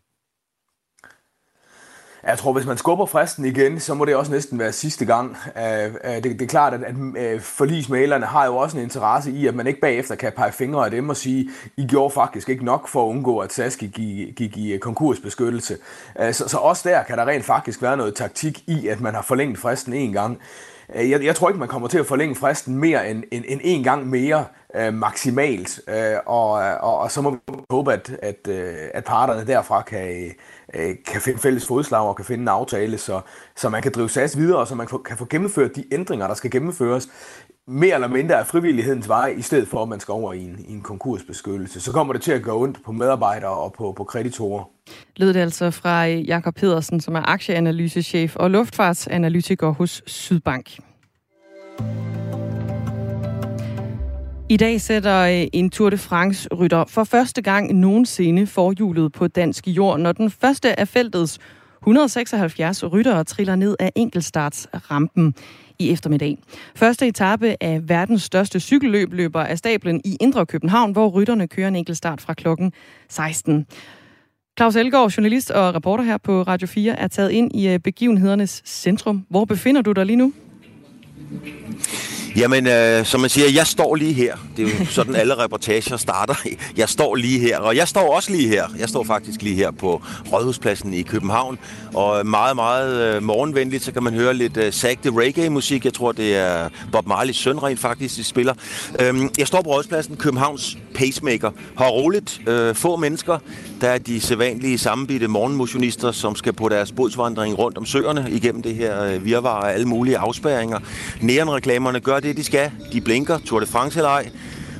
[2.28, 5.36] Jeg tror, hvis man skubber fristen igen, så må det også næsten være sidste gang.
[5.56, 9.32] Øh, øh, det, det er klart, at, at øh, forlismalerne har jo også en interesse
[9.32, 12.48] i, at man ikke bagefter kan pege fingre af dem og sige, I gjorde faktisk
[12.48, 15.76] ikke nok for at undgå, at SAS gik i, gik i konkursbeskyttelse.
[16.32, 19.22] Så, så også der kan der rent faktisk være noget taktik i, at man har
[19.22, 20.38] forlænget fristen en gang.
[20.94, 23.84] Jeg, jeg tror ikke, man kommer til at forlænge fristen mere end en, en, en
[23.84, 24.44] gang mere
[24.76, 26.50] øh, maksimalt, øh, og,
[26.80, 27.38] og, og så må vi
[27.70, 30.32] håbe, at, at, øh, at parterne derfra kan,
[30.74, 33.20] øh, kan finde fælles fodslag og kan finde en aftale, så,
[33.56, 36.34] så man kan drive SAS videre, og så man kan få gennemført de ændringer, der
[36.34, 37.08] skal gennemføres,
[37.68, 40.64] mere eller mindre af frivillighedens vej, i stedet for, at man skal over i en,
[40.68, 41.80] i en konkursbeskyttelse.
[41.80, 44.64] Så kommer det til at gå ondt på medarbejdere og på, på kreditorer.
[45.16, 50.78] Lød det altså fra Jakob Pedersen, som er aktieanalysechef og luftfartsanalytiker hos Sydbank.
[54.50, 59.66] I dag sætter øh, en Tour de France-rytter for første gang nogensinde forhjulet på dansk
[59.66, 61.38] jord, når den første af feltets
[61.82, 65.34] 176 ryttere triller ned af enkeltstartsrampen
[65.78, 66.38] i eftermiddag.
[66.76, 71.68] Første etape af verdens største cykelløb løber af stablen i Indre København, hvor rytterne kører
[71.68, 72.72] en enkeltstart fra klokken
[73.08, 73.66] 16.
[74.58, 78.62] Claus Elgaard, journalist og reporter her på Radio 4, er taget ind i øh, begivenhedernes
[78.64, 79.26] centrum.
[79.30, 80.32] Hvor befinder du dig lige nu?
[82.38, 84.36] Jamen, øh, som man siger, jeg står lige her.
[84.56, 86.34] Det er jo sådan, alle reportager starter.
[86.76, 88.64] Jeg står lige her, og jeg står også lige her.
[88.78, 91.58] Jeg står faktisk lige her på Rådhuspladsen i København.
[91.94, 95.84] Og meget, meget øh, morgenvenligt, så kan man høre lidt øh, sagte reggae-musik.
[95.84, 98.54] Jeg tror, det er Bob Marleys søn rent faktisk, de spiller.
[99.00, 101.50] Øhm, jeg står på Rådhuspladsen, Københavns pacemaker.
[101.78, 103.38] Har roligt, øh, få mennesker.
[103.80, 108.62] Der er de sædvanlige sammenbitte morgenmotionister, som skal på deres bådsvandring rundt om søerne igennem
[108.62, 110.78] det her øh, virvar af alle mulige afspærringer.
[111.20, 112.70] Neonreklamerne gør det, de skal.
[112.92, 114.30] De blinker, Tour de France eller ej.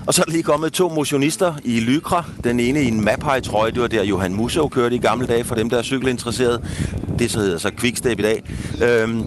[0.06, 2.24] Og så er der lige kommet to motionister i Lykra.
[2.44, 5.54] Den ene i en Mapai-trøje, det var der Johan Musso kørte i gamle dage for
[5.54, 6.62] dem, der er cykelinteresserede.
[7.18, 8.42] Det så hedder så Quickstep i dag.
[8.82, 9.24] Øhm,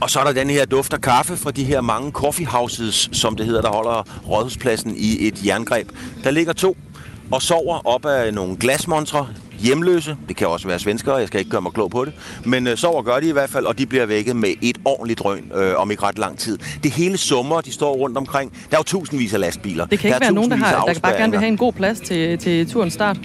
[0.00, 3.08] og så er der den her duft af kaffe fra de her mange coffee houses,
[3.12, 5.88] som det hedder, der holder rådhuspladsen i et jerngreb.
[6.24, 6.76] Der ligger to
[7.30, 9.28] og sover op af nogle glasmontre
[9.64, 10.16] hjemløse.
[10.28, 12.12] Det kan også være svenskere, jeg skal ikke gøre mig klog på det.
[12.44, 15.18] Men øh, sover gør de i hvert fald, og de bliver vækket med et ordentligt
[15.18, 16.58] drøn øh, om ikke ret lang tid.
[16.82, 18.52] Det hele summer, de står rundt omkring.
[18.70, 19.86] Der er jo tusindvis af lastbiler.
[19.86, 21.72] Det kan ikke der være nogen, der, har, der bare gerne vil have en god
[21.72, 23.16] plads til, til turens start.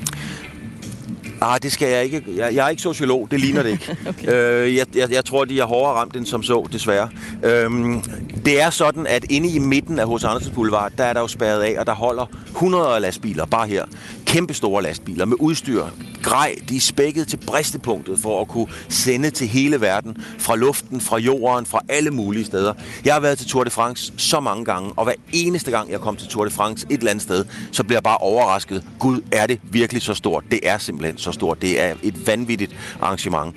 [1.42, 2.24] Ah, det skal jeg ikke.
[2.36, 3.98] Jeg, jeg er ikke sociolog, det ligner det ikke.
[4.10, 4.34] okay.
[4.34, 7.10] øh, jeg, jeg, jeg tror, de er hårdere ramt end som så, desværre.
[7.44, 8.02] Øhm,
[8.46, 10.24] det er sådan, at inde i midten af H.C.
[10.24, 13.68] Andersens Boulevard, der er der jo spærret af, og der holder 100 af lastbiler, bare
[13.68, 13.86] her.
[14.26, 15.86] Kæmpe store lastbiler med udstyr.
[16.24, 20.18] Grej, de er spækket til bristepunktet for at kunne sende til hele verden.
[20.40, 22.74] Fra luften, fra jorden, fra alle mulige steder.
[23.06, 26.00] Jeg har været til Tour de France så mange gange, og hver eneste gang, jeg
[26.00, 28.84] kom til Tour de France et eller andet sted, så bliver jeg bare overrasket.
[29.00, 30.44] Gud, er det virkelig så stort?
[30.52, 31.62] Det er simpelthen så stort.
[31.62, 33.56] Det er et vanvittigt arrangement.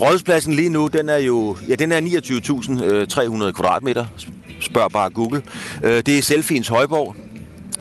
[0.00, 4.06] Rådhuspladsen lige nu, den er jo ja, den er 29.300 øh, kvadratmeter.
[4.60, 5.42] Spørg bare Google.
[5.82, 7.16] Øh, det er Selfiens højborg.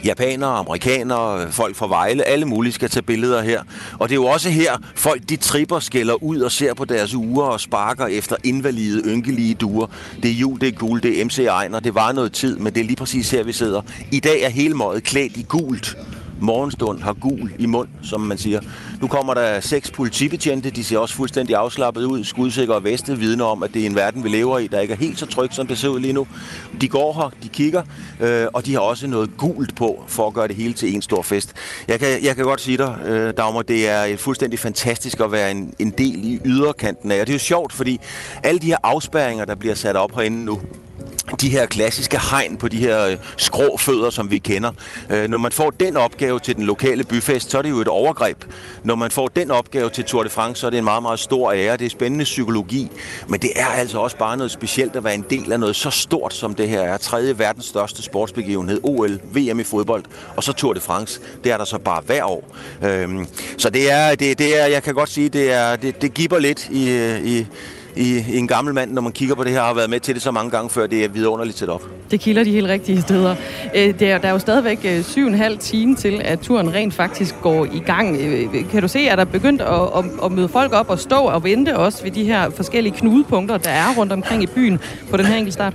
[0.06, 3.62] Japanere, amerikanere, folk fra Vejle, alle mulige skal tage billeder her.
[4.00, 7.14] Og det er jo også her, folk de tripper, skælder ud og ser på deres
[7.14, 9.88] uger og sparker efter invalide, ynkelige duer.
[10.24, 12.74] Det er jul, det er gul, det er MC Ejner, det var noget tid, men
[12.74, 13.82] det er lige præcis her, vi sidder.
[14.12, 15.98] I dag er hele mådet klædt i gult.
[16.44, 18.62] Morgenstund har gul i mund, som man siger.
[19.02, 20.70] Nu kommer der seks politibetjente.
[20.70, 22.24] De ser også fuldstændig afslappet ud.
[22.24, 24.98] Skudsikre veste vidner om, at det er en verden, vi lever i, der ikke er
[24.98, 26.28] helt så tryg, som det ser ud lige nu.
[26.82, 27.84] De går her, de kigger,
[28.20, 31.02] øh, og de har også noget gult på, for at gøre det hele til en
[31.02, 31.54] stor fest.
[31.88, 35.32] Jeg kan, jeg kan godt sige dig, øh, Dagmar, det er et fuldstændig fantastisk at
[35.32, 37.22] være en, en del i yderkanten af.
[37.22, 38.00] Og det er jo sjovt, fordi
[38.44, 40.62] alle de her afspærringer, der bliver sat op herinde nu,
[41.42, 44.72] de her klassiske hegn på de her øh, skrå fødder, som vi kender.
[45.10, 47.88] Øh, når man får den opgave til den lokale byfest, så er det jo et
[47.88, 48.38] overgreb.
[48.84, 51.20] Når man får den opgave til Tour de France, så er det en meget, meget
[51.20, 51.78] stor ære.
[51.78, 52.92] Det er spændende psykologi,
[53.28, 55.90] men det er altså også bare noget specielt at være en del af noget så
[55.90, 56.98] stort, som det her er.
[56.98, 60.04] Tredje verdens største sportsbegivenhed, OL, VM i fodbold,
[60.36, 61.20] og så Tour de France.
[61.44, 62.56] Det er der så bare hver år.
[62.84, 63.28] Øhm,
[63.58, 66.40] så det er, det, det er, jeg kan godt sige, det, er, det, det giver
[66.40, 67.48] lidt i, øh, i
[67.96, 70.14] i, i en gammel mand, når man kigger på det her, har været med til
[70.14, 71.82] det så mange gange før, det er vidunderligt set op.
[72.12, 73.36] Det kilder de helt rigtige steder.
[73.76, 76.40] Øh, det Der, der er jo stadigvæk øh, syv og en halv time til, at
[76.40, 78.18] turen rent faktisk går i gang.
[78.18, 80.90] Øh, øh, kan du se, at der er begyndt at, at, at møde folk op
[80.90, 84.48] og stå og vente også ved de her forskellige knudepunkter, der er rundt omkring i
[84.48, 84.80] byen
[85.10, 85.74] på den her enkeltstart?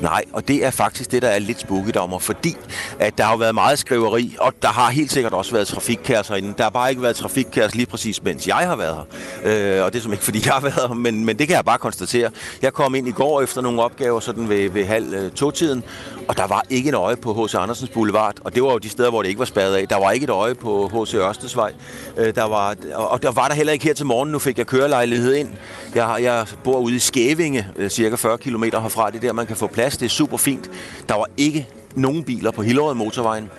[0.00, 2.56] Nej, og det er faktisk det, der er lidt spooket om, fordi
[2.98, 6.54] at der har været meget skriveri, og der har helt sikkert også været trafikkaos herinde.
[6.58, 8.96] Der har bare ikke været trafikkaos lige præcis, mens jeg har været
[9.44, 9.78] her.
[9.78, 11.56] Øh, og det er som ikke, fordi jeg har været her, men, men det kan
[11.56, 12.30] jeg bare konstatere.
[12.62, 15.84] Jeg kom ind i går efter nogle opgaver, sådan ved, ved halv øh, to-tiden,
[16.28, 17.54] og der var ikke en øje på H.C.
[17.54, 19.88] Andersens Boulevard, og det var jo de steder, hvor det ikke var spærret af.
[19.88, 21.14] Der var ikke et øje på H.C.
[21.14, 21.72] Ørstesvej,
[22.16, 24.32] øh, der var, og der var der heller ikke her til morgen.
[24.32, 25.48] Nu fik jeg kørelejlighed ind.
[25.94, 29.10] Jeg, har- jeg bor ude i Skævinge, øh, cirka 40 km herfra.
[29.10, 29.96] Det er der, man kan få plads.
[29.96, 30.70] Det er super fint.
[31.08, 33.50] Der var ikke nogen biler på Hillerød motorvejen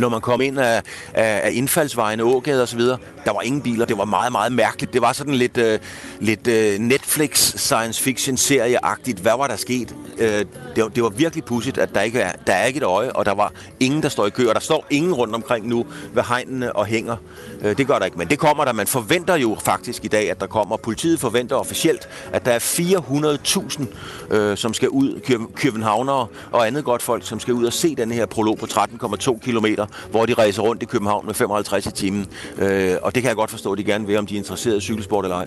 [0.00, 0.82] når man kom ind af,
[1.14, 3.86] af, af indfaldsvejene, Ågade og så videre, der var ingen biler.
[3.86, 4.92] Det var meget, meget mærkeligt.
[4.92, 5.78] Det var sådan lidt, øh,
[6.20, 9.18] lidt øh, Netflix science fiction serieagtigt.
[9.18, 9.94] Hvad var der sket?
[10.18, 10.44] Øh,
[10.76, 13.26] det, det var virkelig pudsigt, at der ikke er, der er ikke et øje, og
[13.26, 16.22] der var ingen, der står i kø, og der står ingen rundt omkring nu ved
[16.22, 17.16] hegnene og hænger.
[17.62, 18.72] Øh, det gør der ikke, men det kommer der.
[18.72, 20.76] Man forventer jo faktisk i dag, at der kommer.
[20.76, 25.20] Politiet forventer officielt, at der er 400.000, øh, som skal ud,
[25.56, 29.38] københavnere og andet godt folk, som skal ud og se den her prolog på 13,2
[29.38, 29.66] km,
[30.10, 32.26] hvor de rejser rundt i København med 55 i timen.
[32.58, 34.76] Øh, og det kan jeg godt forstå, at de gerne vil, om de er interesseret
[34.76, 35.46] i cykelsport eller ej.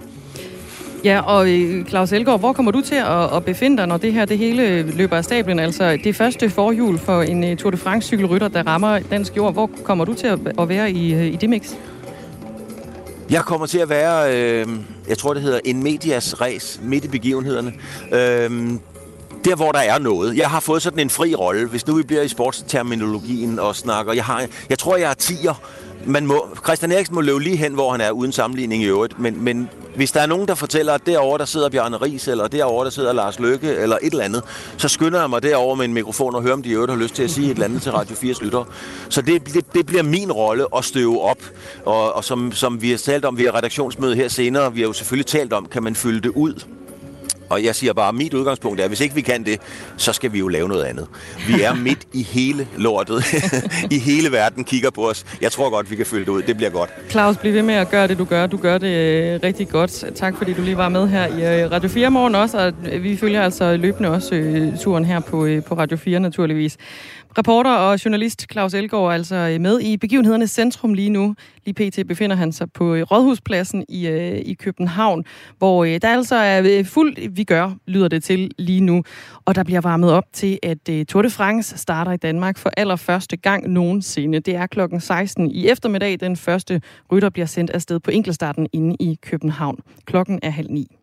[1.04, 4.14] Ja, og øh, Claus Elgaard, hvor kommer du til at, at befinde dig, når det
[4.14, 5.60] her det hele løber af stablen?
[5.60, 9.54] Altså det første forhjul for en uh, Tour de France cykelrytter, der rammer dansk jord.
[9.54, 11.74] Hvor kommer du til at, at være i, øh, i det mix?
[13.30, 14.68] Jeg kommer til at være, øh,
[15.08, 17.74] jeg tror det hedder en medias race, midt i begivenhederne.
[18.14, 18.72] Øh,
[19.46, 20.38] der, hvor der er noget.
[20.38, 21.68] Jeg har fået sådan en fri rolle.
[21.68, 24.14] Hvis nu vi bliver i sportsterminologien og snakker.
[24.14, 25.54] Jeg, har, jeg tror, jeg er tiger.
[26.06, 29.20] Man må, Christian Eriksen må løbe lige hen, hvor han er, uden sammenligning i øvrigt.
[29.20, 32.48] Men, men hvis der er nogen, der fortæller, at derovre der sidder Bjarne Ries, eller
[32.48, 34.44] derovre der sidder Lars Løkke, eller et eller andet,
[34.78, 37.00] så skynder jeg mig derover med en mikrofon og hører, om de i øvrigt har
[37.00, 38.66] lyst til at sige et eller andet til Radio 4's lyttere.
[39.10, 41.40] Så det, det, det bliver min rolle at støve op.
[41.86, 44.88] Og, og som, som vi har talt om, vi har redaktionsmøde her senere, vi har
[44.88, 46.64] jo selvfølgelig talt om, kan man fylde det ud?
[47.54, 49.62] Og jeg siger bare, at mit udgangspunkt er, at hvis ikke vi kan det,
[49.98, 51.08] så skal vi jo lave noget andet.
[51.48, 53.24] Vi er midt i hele lortet.
[53.92, 55.26] I hele verden kigger på os.
[55.42, 56.42] Jeg tror godt, vi kan fylde det ud.
[56.42, 56.89] Det bliver godt.
[57.10, 58.48] Claus, bliv ved med at gøre det, du gør.
[58.48, 60.06] Du gør det øh, rigtig godt.
[60.16, 62.58] Tak, fordi du lige var med her i øh, Radio 4 morgen også.
[62.58, 66.78] Og vi følger altså løbende også øh, turen her på, på Radio 4 naturligvis.
[67.38, 71.36] Reporter og journalist Claus Elgaard er altså øh, med i begivenhedernes centrum lige nu.
[71.65, 72.08] Lige pt.
[72.08, 75.26] befinder han sig på øh, Rådhuspladsen i, øh, i København,
[75.58, 79.04] hvor øh, der altså er øh, fuldt vi gør, lyder det til lige nu.
[79.46, 82.72] Og der bliver varmet op til, at øh, Tour de France starter i Danmark for
[82.78, 84.39] allerførste gang nogensinde.
[84.39, 86.19] Det er klokken 16 i eftermiddag.
[86.19, 89.80] Den første rytter bliver sendt afsted på enkeltstarten inde i København.
[90.06, 91.03] Klokken er halv ni.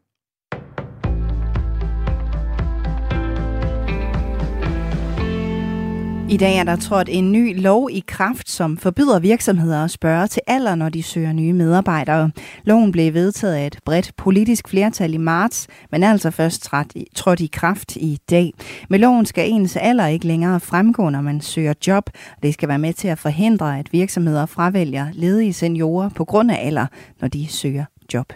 [6.30, 10.26] I dag er der trådt en ny lov i kraft, som forbyder virksomheder at spørge
[10.26, 12.30] til alder, når de søger nye medarbejdere.
[12.64, 16.68] Loven blev vedtaget af et bredt politisk flertal i marts, men er altså først
[17.14, 18.52] trådt i kraft i dag.
[18.90, 22.10] Med loven skal ens alder ikke længere fremgå, når man søger job.
[22.42, 26.66] Det skal være med til at forhindre, at virksomheder fravælger ledige seniorer på grund af
[26.66, 26.86] alder,
[27.20, 28.32] når de søger job.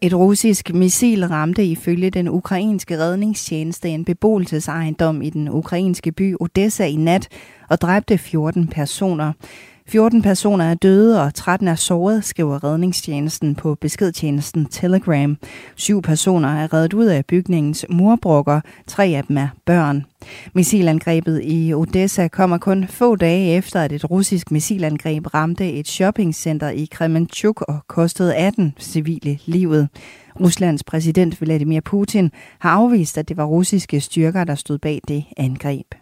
[0.00, 6.84] Et russisk missil ramte ifølge den ukrainske redningstjeneste en beboelsesejendom i den ukrainske by Odessa
[6.84, 7.28] i nat
[7.68, 9.32] og dræbte 14 personer.
[9.88, 15.36] 14 personer er døde, og 13 er såret, skriver redningstjenesten på beskedtjenesten Telegram.
[15.76, 18.60] Syv personer er reddet ud af bygningens murbrokker.
[18.86, 20.04] Tre af dem er børn.
[20.54, 26.68] Missilangrebet i Odessa kommer kun få dage efter, at et russisk missilangreb ramte et shoppingcenter
[26.68, 29.88] i Kremenchuk og kostede 18 civile livet.
[30.40, 35.24] Ruslands præsident Vladimir Putin har afvist, at det var russiske styrker, der stod bag det
[35.36, 35.94] angreb.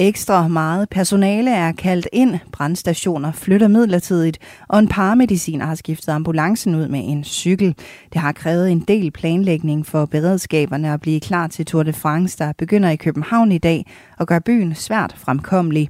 [0.00, 6.74] Ekstra meget personale er kaldt ind, brandstationer flytter midlertidigt, og en paramediciner har skiftet ambulancen
[6.74, 7.74] ud med en cykel.
[8.12, 12.38] Det har krævet en del planlægning for beredskaberne at blive klar til Tour de France,
[12.38, 13.86] der begynder i København i dag
[14.18, 15.88] og gør byen svært fremkommelig.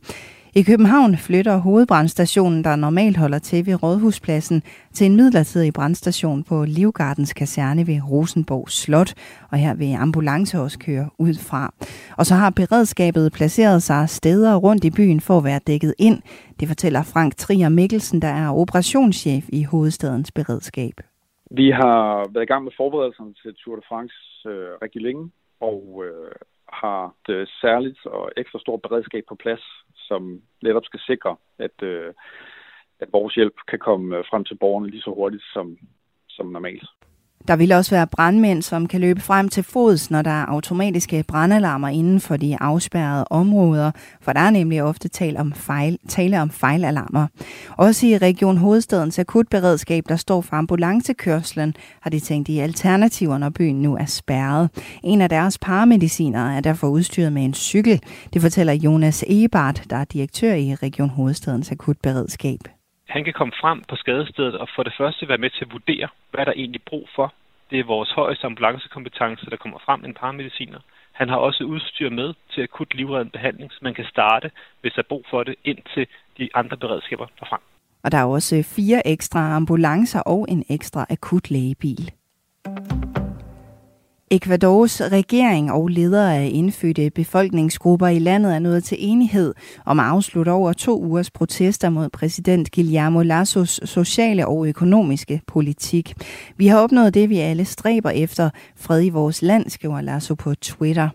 [0.58, 6.64] I København flytter hovedbrandstationen, der normalt holder til ved Rådhuspladsen, til en midlertidig brandstation på
[6.64, 9.10] Livgardens kaserne ved Rosenborg Slot,
[9.50, 11.74] og her vil ambulance også køre ud fra.
[12.18, 16.18] Og så har beredskabet placeret sig steder rundt i byen for at være dækket ind.
[16.60, 20.94] Det fortæller Frank Trier Mikkelsen, der er operationschef i hovedstadens beredskab.
[21.50, 21.98] Vi har
[22.32, 24.14] været i gang med forberedelserne til Tour de France
[24.48, 26.32] øh, rigtig længe, og øh,
[26.82, 29.64] har det øh, særligt og ekstra stort beredskab på plads
[30.08, 32.14] som netop skal sikre, at, øh,
[33.00, 35.78] at vores hjælp kan komme øh, frem til borgerne lige så hurtigt som,
[36.28, 36.88] som normalt.
[37.48, 41.24] Der vil også være brandmænd, som kan løbe frem til fods, når der er automatiske
[41.28, 46.42] brandalarmer inden for de afspærrede områder, for der er nemlig ofte tale om, fejl, tale
[46.42, 47.26] om fejlalarmer.
[47.76, 53.50] Også i Region Hovedstadens akutberedskab, der står for ambulancekørslen, har de tænkt i alternativer, når
[53.50, 54.70] byen nu er spærret.
[55.02, 58.00] En af deres paramediciner er derfor udstyret med en cykel.
[58.32, 62.77] Det fortæller Jonas Ebert, der er direktør i Region Hovedstadens akutberedskab.
[63.08, 66.08] Han kan komme frem på skadestedet og for det første være med til at vurdere,
[66.30, 67.34] hvad der egentlig er brug for.
[67.70, 70.80] Det er vores højeste ambulancekompetence, der kommer frem en paramediciner.
[71.12, 75.02] Han har også udstyr med til akut livreddende behandling, så man kan starte, hvis der
[75.02, 76.06] er brug for det, indtil
[76.38, 77.60] de andre beredskaber er frem.
[78.04, 82.12] Og der er også fire ekstra ambulancer og en ekstra akut lægebil.
[84.30, 90.06] Ecuadors regering og ledere af indfødte befolkningsgrupper i landet er nået til enighed om at
[90.06, 96.14] afslutte over to ugers protester mod præsident Guillermo Lassos sociale og økonomiske politik.
[96.56, 100.54] Vi har opnået det, vi alle stræber efter, fred i vores land, skriver Lasso på
[100.54, 101.08] Twitter.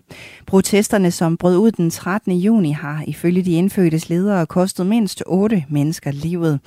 [0.48, 2.34] Protesterne, som brød ud den 13.
[2.34, 6.60] juni, har ifølge de indfødtes ledere kostet mindst otte mennesker livet.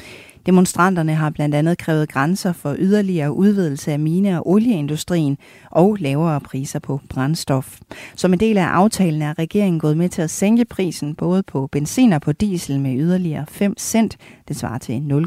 [0.47, 5.39] Demonstranterne har blandt andet krævet grænser for yderligere udvidelse af mine- og olieindustrien
[5.71, 7.79] og lavere priser på brændstof.
[8.17, 11.69] Som en del af aftalen er regeringen gået med til at sænke prisen både på
[11.73, 14.17] benzin og på diesel med yderligere 5 cent.
[14.49, 15.27] Det svarer til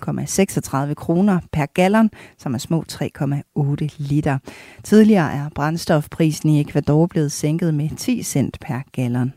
[0.88, 4.38] 0,36 kroner per gallon, som er små 3,8 liter.
[4.84, 9.34] Tidligere er brændstofprisen i Ecuador blevet sænket med 10 cent per gallon.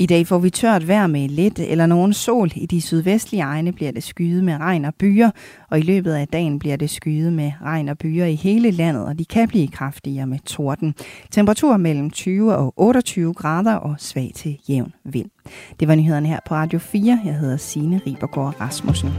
[0.00, 2.50] I dag får vi tørt vejr med lidt eller nogen sol.
[2.54, 5.30] I de sydvestlige egne bliver det skyet med regn og byer,
[5.70, 9.04] og i løbet af dagen bliver det skyet med regn og byer i hele landet,
[9.04, 10.94] og de kan blive kraftigere med torden.
[11.30, 15.30] Temperatur mellem 20 og 28 grader og svag til jævn vind.
[15.80, 17.20] Det var nyhederne her på Radio 4.
[17.24, 19.10] Jeg hedder Signe Ribergaard Rasmussen.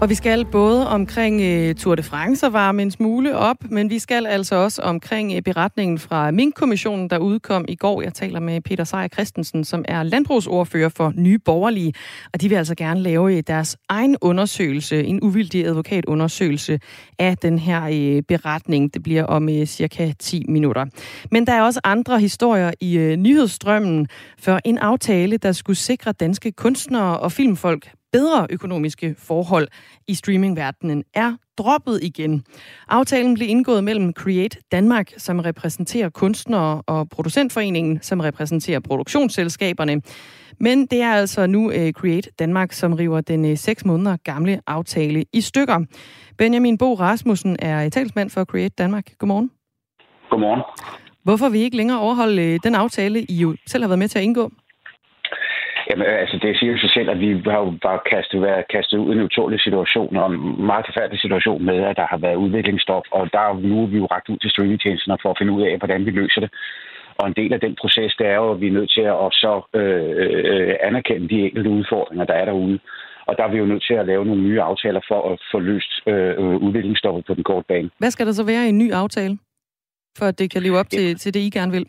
[0.00, 3.90] Og vi skal både omkring uh, Tour de France og varme en smule op, men
[3.90, 8.02] vi skal altså også omkring uh, beretningen fra Mink-kommissionen, der udkom i går.
[8.02, 11.94] Jeg taler med Peter Seier Christensen, som er landbrugsordfører for Nye Borgerlige,
[12.32, 16.80] og de vil altså gerne lave uh, deres egen undersøgelse, en uvildig advokatundersøgelse
[17.18, 18.94] af den her uh, beretning.
[18.94, 20.84] Det bliver om uh, cirka 10 minutter.
[21.30, 26.12] Men der er også andre historier i uh, nyhedsstrømmen for en aftale, der skulle sikre
[26.12, 29.68] danske kunstnere og filmfolk bedre økonomiske forhold
[30.08, 32.44] i streamingverdenen er droppet igen.
[32.88, 40.02] Aftalen blev indgået mellem Create Danmark, som repræsenterer kunstnere, og Producentforeningen, som repræsenterer produktionsselskaberne.
[40.60, 44.60] Men det er altså nu uh, Create Danmark, som river den uh, seks måneder gamle
[44.66, 45.84] aftale i stykker.
[46.38, 49.18] Benjamin Bo Rasmussen er talsmand for Create Danmark.
[49.18, 49.50] Godmorgen.
[50.30, 50.62] Godmorgen.
[51.22, 54.08] Hvorfor vil I ikke længere overholde uh, den aftale, I jo selv har været med
[54.08, 54.52] til at indgå?
[55.96, 58.98] Jamen, altså, det siger jo sig selv, at vi har jo bare kastet, været kastet
[58.98, 62.42] ud i en utrolig situation, og en meget forfærdelig situation med, at der har været
[62.44, 65.52] udviklingsstop, og der er nu er vi jo ragt ud til streamingtjenesterne for at finde
[65.52, 66.50] ud af, hvordan vi løser det.
[67.20, 69.28] Og en del af den proces, det er jo, at vi er nødt til at
[69.44, 72.78] så øh, øh, anerkende de enkelte udfordringer, der er derude.
[73.26, 75.58] Og der er vi jo nødt til at lave nogle nye aftaler for at få
[75.58, 77.90] løst øh, udviklingsstoppet på den korte bane.
[77.98, 79.38] Hvad skal der så være i en ny aftale,
[80.18, 81.86] for at det kan leve op til, til det, I gerne vil?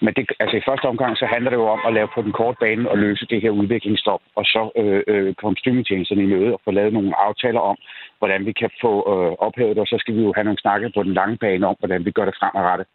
[0.00, 2.32] Men det, altså i første omgang, så handler det jo om at lave på den
[2.32, 6.52] korte bane og løse det her udviklingsstop, og så øh, øh, komme streamingtjenesterne i møde
[6.54, 7.76] og få lavet nogle aftaler om,
[8.18, 10.92] hvordan vi kan få øh, ophævet det, og så skal vi jo have nogle snakke
[10.94, 12.86] på den lange bane om, hvordan vi gør det fremadrettet.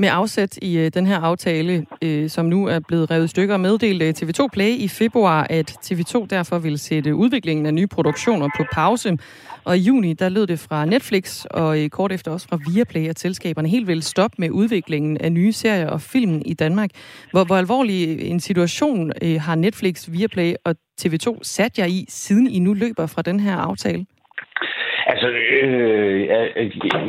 [0.00, 4.06] Med afsæt i øh, den her aftale, øh, som nu er blevet revet stykker, meddelte
[4.06, 8.64] øh, TV2 Play i februar, at TV2 derfor vil sætte udviklingen af nye produktioner på
[8.72, 9.18] pause.
[9.64, 13.08] Og i juni, der lød det fra Netflix, og øh, kort efter også fra Viaplay,
[13.08, 16.90] at selskaberne helt vil stoppe med udviklingen af nye serier og film i Danmark.
[17.30, 22.04] Hvor, hvor alvorlig øh, en situation øh, har Netflix, Viaplay og TV2 sat jer i,
[22.08, 24.06] siden I nu løber fra den her aftale?
[25.06, 25.28] Altså,
[25.62, 26.28] øh,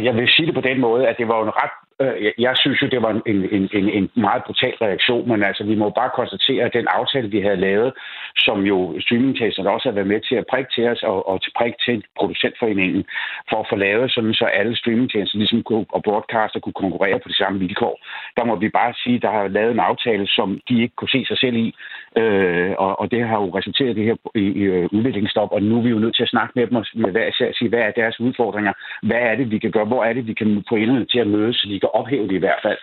[0.05, 2.53] jeg vil sige det på den måde, at det var en ret Øh, jeg, jeg
[2.57, 3.21] synes jo, det var en,
[3.57, 7.27] en, en, en meget brutal reaktion, men altså, vi må bare konstatere, at den aftale,
[7.35, 7.93] vi havde lavet,
[8.37, 11.51] som jo streamingtasterne også har været med til at prikke til os og, og til
[11.57, 13.05] prikke til producentforeningen,
[13.49, 17.29] for at få lavet sådan, så alle streamingtjenester ligesom kunne, og broadcaster kunne konkurrere på
[17.29, 17.95] de samme vilkår.
[18.37, 21.25] Der må vi bare sige, der har lavet en aftale, som de ikke kunne se
[21.25, 21.75] sig selv i,
[22.17, 25.63] øh, og, og det har jo resulteret i det her i, i øh, udviklingsstop, og
[25.63, 27.69] nu er vi jo nødt til at snakke med dem og med hver især sige,
[27.69, 30.63] hvad er deres udfordringer, hvad er det, vi kan gøre, hvor er det, vi kan
[30.69, 32.77] få enderne til at mødes, så de kan ophæve det i hvert fald,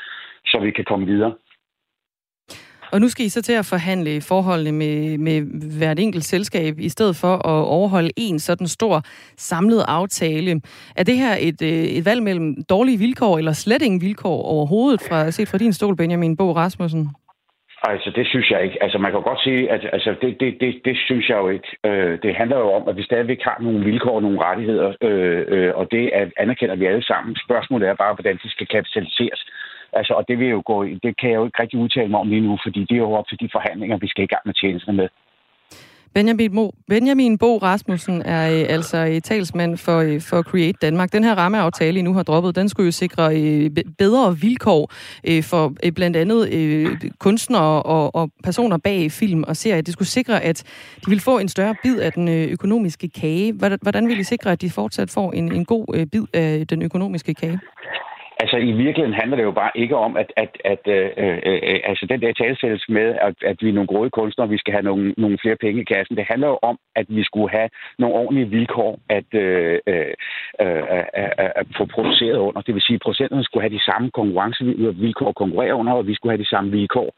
[0.47, 1.33] så vi kan komme videre.
[2.93, 5.43] Og nu skal I så til at forhandle forholdene med, med
[5.79, 9.03] hvert enkelt selskab, i stedet for at overholde en sådan stor
[9.37, 10.61] samlet aftale.
[10.97, 15.01] Er det her et, øh, et valg mellem dårlige vilkår, eller slet ingen vilkår overhovedet,
[15.09, 17.09] fra, set fra din stol, Benjamin Bo Rasmussen?
[17.83, 18.83] Altså, det synes jeg ikke.
[18.83, 21.69] Altså, man kan godt sige, at altså, det, det, det, det synes jeg jo ikke.
[21.85, 25.45] Øh, det handler jo om, at vi stadigvæk har nogle vilkår og nogle rettigheder, øh,
[25.49, 27.37] øh, og det at anerkender vi alle sammen.
[27.47, 29.47] Spørgsmålet er bare, hvordan de skal kapitaliseres.
[29.93, 32.29] Altså, og det, vil jo gå, det kan jeg jo ikke rigtig udtale mig om
[32.29, 34.55] lige nu, fordi det er jo op til de forhandlinger, vi skal i gang med
[34.55, 35.09] tjenesterne med.
[36.15, 41.13] Benjamin, Bo, Benjamin Bo Rasmussen er øh, altså øh, talsmand for, øh, for Create Danmark.
[41.13, 44.93] Den her rammeaftale, I nu har droppet, den skulle jo sikre øh, bedre vilkår
[45.25, 49.81] øh, for øh, blandt andet øh, kunstnere og, og personer bag film og serier.
[49.81, 50.63] Det skulle sikre, at
[51.05, 53.53] de vil få en større bid af den øh, økonomiske kage.
[53.53, 56.67] Hvordan, hvordan vil I sikre, at de fortsat får en, en god øh, bid af
[56.67, 57.61] den økonomiske kage?
[58.43, 61.81] Altså i virkeligheden handler det jo bare ikke om, at, at, at øh, øh, øh,
[61.85, 64.89] altså den der talsættelse med, at, at vi er nogle gode kunstnere, vi skal have
[64.91, 66.17] nogle, nogle flere penge i kassen.
[66.17, 70.15] Det handler jo om, at vi skulle have nogle ordentlige vilkår at, øh, øh,
[70.63, 70.83] øh,
[71.23, 72.61] at, at få produceret under.
[72.61, 76.15] Det vil sige, at producenterne skulle have de samme konkurrencevilkår at konkurrere under, og vi
[76.15, 77.11] skulle have de samme vilkår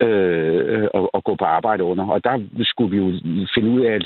[0.00, 2.06] øh, at, at gå på arbejde under.
[2.06, 3.08] Og der skulle vi jo
[3.54, 3.98] finde ud af,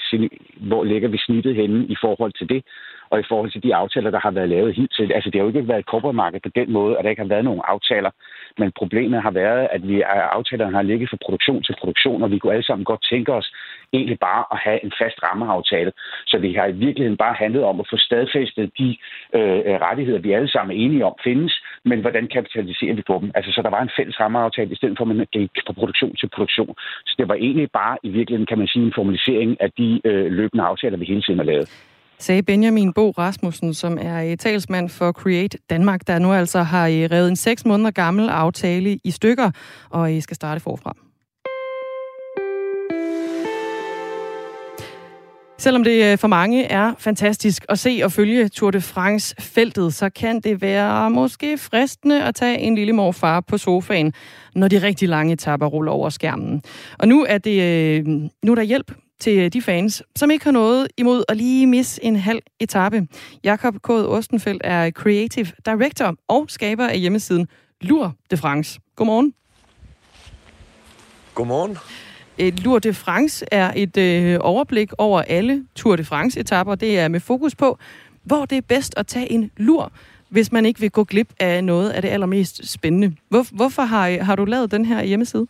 [0.60, 2.62] hvor ligger vi snittet henne i forhold til det
[3.10, 5.12] og i forhold til de aftaler, der har været lavet hidtil.
[5.12, 7.34] Altså, det har jo ikke været et corporate på den måde, at der ikke har
[7.34, 8.10] været nogen aftaler.
[8.58, 10.02] Men problemet har været, at vi,
[10.38, 13.48] aftalerne har ligget fra produktion til produktion, og vi kunne alle sammen godt tænke os
[13.96, 15.92] egentlig bare at have en fast rammeaftale.
[16.26, 18.88] Så det har i virkeligheden bare handlet om at få stadfæstet de
[19.38, 21.54] øh, øh, rettigheder, vi alle sammen er enige om findes,
[21.84, 23.30] men hvordan kapitaliserer vi på dem?
[23.34, 26.14] Altså, så der var en fælles rammeaftale, i stedet for at man gik fra produktion
[26.20, 26.74] til produktion.
[27.06, 30.26] Så det var egentlig bare i virkeligheden, kan man sige, en formalisering af de øh,
[30.32, 31.68] løbende aftaler, vi hele tiden har lavet
[32.18, 36.86] sagde Benjamin Bo Rasmussen, som er øh, talsmand for Create Danmark, der nu altså har
[36.88, 39.50] øh, revet en seks måneder gammel aftale i stykker,
[39.90, 40.96] og I skal starte forfra.
[45.58, 50.10] Selvom det øh, for mange er fantastisk at se og følge Tour de France-feltet, så
[50.10, 54.12] kan det være måske fristende at tage en lille morfar på sofaen,
[54.54, 56.62] når de rigtig lange etapper ruller over skærmen.
[56.98, 58.06] Og nu er, det, øh,
[58.44, 61.66] nu er der hjælp til øh, de fans, som ikke har noget imod at lige
[61.66, 63.06] misse en halv etape.
[63.44, 63.90] Jakob K.
[63.90, 67.48] Ostenfeldt er Creative Director og skaber af hjemmesiden
[67.80, 68.80] Lur de France.
[68.96, 69.34] Godmorgen.
[71.34, 71.78] Godmorgen.
[72.38, 76.74] Øh, lur de France er et øh, overblik over alle Tour de France-etapper.
[76.74, 77.78] Det er med fokus på,
[78.22, 79.92] hvor det er bedst at tage en lur,
[80.28, 83.16] hvis man ikke vil gå glip af noget af det allermest spændende.
[83.28, 85.46] Hvor, hvorfor har, har du lavet den her hjemmeside?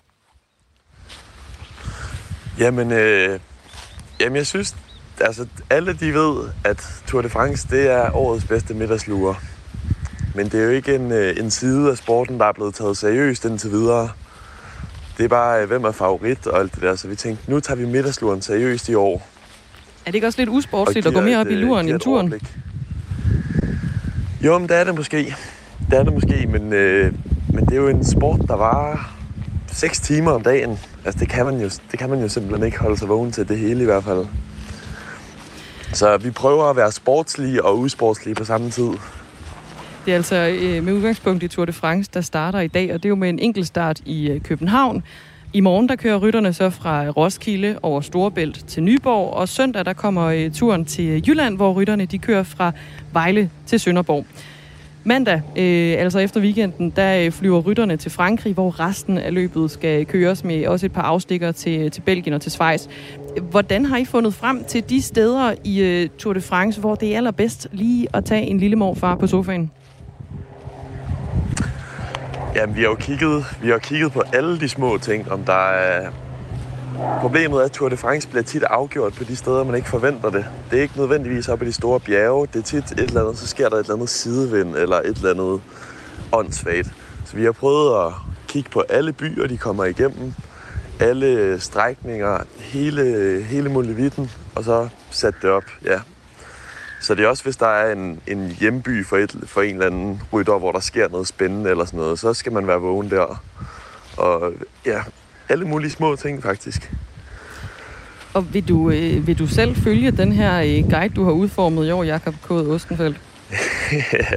[2.58, 3.40] Jamen, øh,
[4.20, 4.76] Jamen, jeg synes,
[5.20, 9.34] altså alle de ved, at Tour de France, det er årets bedste middagslure.
[10.34, 12.96] Men det er jo ikke en, øh, en side af sporten, der er blevet taget
[12.96, 14.10] seriøst indtil videre.
[15.18, 16.96] Det er bare, øh, hvem er favorit og alt det der.
[16.96, 19.26] Så vi tænkte, nu tager vi middagsluren seriøst i år.
[20.06, 22.32] Er det ikke også lidt usportsligt at gå mere op i øh, luren end turen?
[22.32, 22.56] Overblik.
[24.44, 25.36] Jo, men det er det måske.
[25.90, 27.12] Det er det måske, men, øh,
[27.48, 29.10] men det er jo en sport, der var
[29.72, 30.78] 6 timer om dagen.
[31.04, 33.48] Altså, det kan, man jo, det kan man jo simpelthen ikke holde sig vågen til
[33.48, 34.26] det hele i hvert fald.
[35.92, 38.90] Så vi prøver at være sportslige og usportslige på samme tid.
[40.04, 43.02] Det er altså øh, med udgangspunkt i Tour de France, der starter i dag, og
[43.02, 45.02] det er jo med en enkelt start i øh, København.
[45.52, 49.92] I morgen der kører rytterne så fra Roskilde over Storebælt til Nyborg, og søndag der
[49.92, 52.72] kommer øh, turen til øh, Jylland, hvor rytterne de kører fra
[53.12, 54.26] Vejle til Sønderborg.
[55.04, 59.70] Mandag, øh, altså efter weekenden, der øh, flyver rytterne til Frankrig, hvor resten af løbet
[59.70, 62.86] skal køres med også et par afstikker til, til Belgien og til Schweiz.
[63.50, 67.12] Hvordan har I fundet frem til de steder i øh, Tour de France, hvor det
[67.12, 69.70] er allerbedst lige at tage en lille morfar på sofaen?
[72.54, 75.68] Jamen, vi har jo kigget, vi har kigget på alle de små ting, om der
[75.68, 76.10] er...
[77.20, 80.30] Problemet er, at Tour de France bliver tit afgjort på de steder, man ikke forventer
[80.30, 80.46] det.
[80.70, 82.46] Det er ikke nødvendigvis op i de store bjerge.
[82.52, 85.16] Det er tit et eller andet, så sker der et eller andet sidevind, eller et
[85.16, 85.60] eller andet
[86.32, 86.92] åndssvagt.
[87.24, 88.12] Så vi har prøvet at
[88.48, 90.32] kigge på alle byer, de kommer igennem.
[91.00, 96.00] Alle strækninger, hele, hele Molevitten, og så sætte det op, ja,
[97.04, 99.86] så det er også, hvis der er en, en hjemby for, et, for en eller
[99.86, 103.10] anden rytter, hvor der sker noget spændende eller sådan noget, så skal man være vågen
[103.10, 103.42] der.
[104.16, 104.52] Og
[104.86, 105.02] ja,
[105.48, 106.92] alle mulige små ting faktisk.
[108.34, 111.86] Og vil du, øh, vil du selv følge den her øh, guide, du har udformet
[111.86, 112.50] i år, Jakob K.
[112.50, 113.20] Ostenfeldt?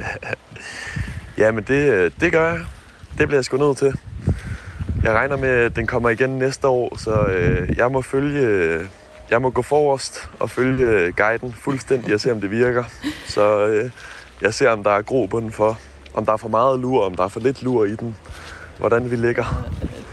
[1.38, 2.60] ja, men det, det gør jeg.
[3.18, 3.94] Det bliver jeg sgu nødt til.
[5.02, 8.78] Jeg regner med, at den kommer igen næste år, så øh, jeg må følge
[9.30, 12.84] jeg må gå forrest og følge guiden fuldstændig og se, om det virker.
[13.26, 13.90] Så øh,
[14.42, 15.78] jeg ser, om der er grobund for,
[16.14, 18.16] om der er for meget lur, om der er for lidt lur i den,
[18.78, 19.64] hvordan vi ligger.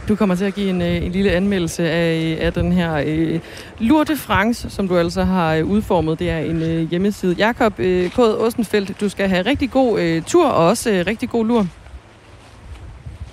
[0.08, 3.40] Du kommer til at give en, øh, en lille anmeldelse af, af den her øh,
[3.80, 6.20] Lur de France, som du altså har øh, udformet.
[6.20, 7.36] Det er en øh, hjemmeside.
[7.38, 8.20] Jakob øh, K.
[8.20, 11.68] Ostenfeldt, du skal have rigtig god øh, tur og også øh, rigtig god lur.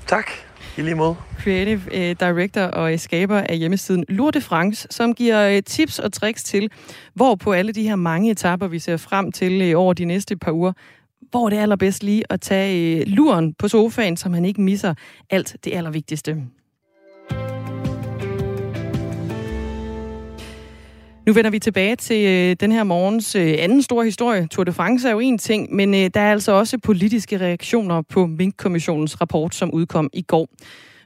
[0.06, 0.30] Tak.
[0.78, 1.16] I lige måde.
[1.38, 6.12] Creative uh, Director og øh, skaber af hjemmesiden Lourde France, som giver uh, tips og
[6.12, 6.70] tricks til,
[7.14, 10.36] hvor på alle de her mange etapper, vi ser frem til uh, over de næste
[10.36, 10.72] par uger,
[11.30, 14.94] hvor det er allerbedst lige at tage uh, luren på sofaen, så man ikke misser
[15.30, 16.36] alt det allervigtigste.
[21.26, 24.46] Nu vender vi tilbage til øh, den her morgens øh, anden store historie.
[24.46, 28.02] Tour de France er jo en ting, men øh, der er altså også politiske reaktioner
[28.02, 30.48] på Mink-kommissionens rapport, som udkom i går.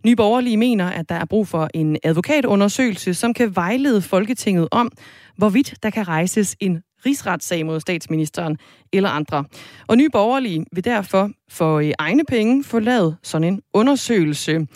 [0.05, 4.91] Nye Borgerlige mener, at der er brug for en advokatundersøgelse, som kan vejlede Folketinget om,
[5.37, 8.57] hvorvidt der kan rejses en rigsretssag mod statsministeren
[8.93, 9.45] eller andre.
[9.87, 14.67] Og Nye Borgerlige vil derfor for øh, egne penge få lavet sådan en undersøgelse.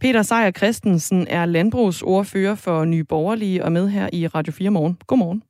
[0.00, 4.98] Peter Sejer Christensen er landbrugsordfører for Nye Borgerlige og med her i Radio 4 Morgen.
[5.06, 5.42] Godmorgen.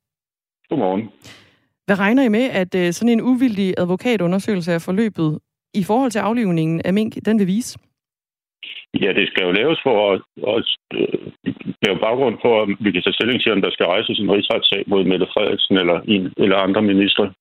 [0.69, 1.09] Godmorgen.
[1.85, 5.39] Hvad regner I med, at øh, sådan en uvildig advokatundersøgelse af forløbet
[5.73, 7.79] i forhold til aflivningen af mink, den vil vise?
[9.03, 10.21] Ja, det skal jo laves for at,
[10.55, 10.67] at
[10.99, 11.19] øh,
[11.85, 14.83] lave baggrund for, at vi kan tage stilling til, om der skal rejses en rigsretssag
[14.87, 17.33] mod Mette Frederiksen eller, en, eller andre ministre.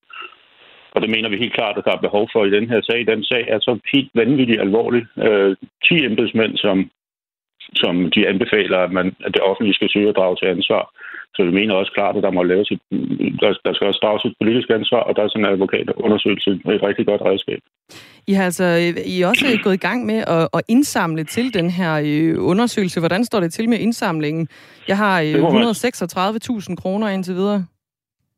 [0.94, 3.06] Og det mener vi helt klart, at der er behov for i den her sag.
[3.06, 5.02] Den sag er så helt vanvittigt alvorlig.
[5.26, 6.90] Øh, 10 embedsmænd, som
[7.74, 10.82] som de anbefaler, at, man, at det offentlige skal søge at drage til ansvar.
[11.34, 12.80] Så vi mener også klart, at der må laves et,
[13.40, 16.82] der, der skal også drages et politisk ansvar, og der er sådan en advokatundersøgelse et
[16.88, 17.60] rigtig godt redskab.
[18.26, 18.64] I har altså
[19.06, 23.00] I er også gået i gang med at, at indsamle til den her øh, undersøgelse.
[23.00, 24.48] Hvordan står det til med indsamlingen?
[24.88, 27.64] Jeg har 136.000 kroner indtil videre.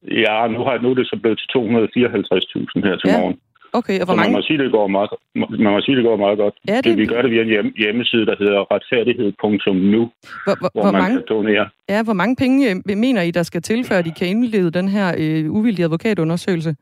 [0.03, 3.19] Ja, nu, har, nu er det så blevet til 254.000 her til ja.
[3.19, 3.37] morgen.
[3.73, 4.33] Okay, og hvor mange?
[4.33, 6.55] Man må sige, det går meget, man må sige, det går meget godt.
[6.69, 6.99] Ja, det...
[6.99, 10.11] Vi gør det via en hjemmeside, der hedder retfærdighed.nu, hvor,
[10.45, 11.17] hvor, hvor, hvor man mange...
[11.17, 11.69] kan donere.
[11.89, 14.89] Ja, hvor mange penge øh, mener I, der skal til, før de kan indlede den
[14.89, 16.75] her øh, uvildige advokatundersøgelse?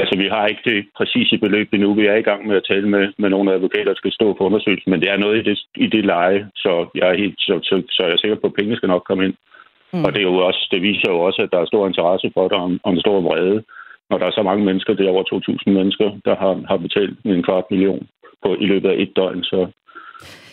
[0.00, 1.94] Altså, vi har ikke det præcise beløb endnu.
[1.94, 4.44] Vi er i gang med at tale med, med nogle advokater, der skal stå på
[4.48, 7.54] undersøgelsen, men det er noget i det, i det leje, så jeg er helt så,
[7.62, 9.34] så, så jeg er sikker på, at pengene skal nok komme ind.
[9.92, 10.04] Mm.
[10.04, 12.48] Og det, er jo også, det viser jo også, at der er stor interesse for
[12.48, 13.62] det, om, om stor vrede
[14.10, 15.24] når der er så mange mennesker, det er over
[15.66, 18.06] 2.000 mennesker, der har, har betalt en kvart million
[18.42, 19.42] på, i løbet af et døgn.
[19.44, 19.66] Så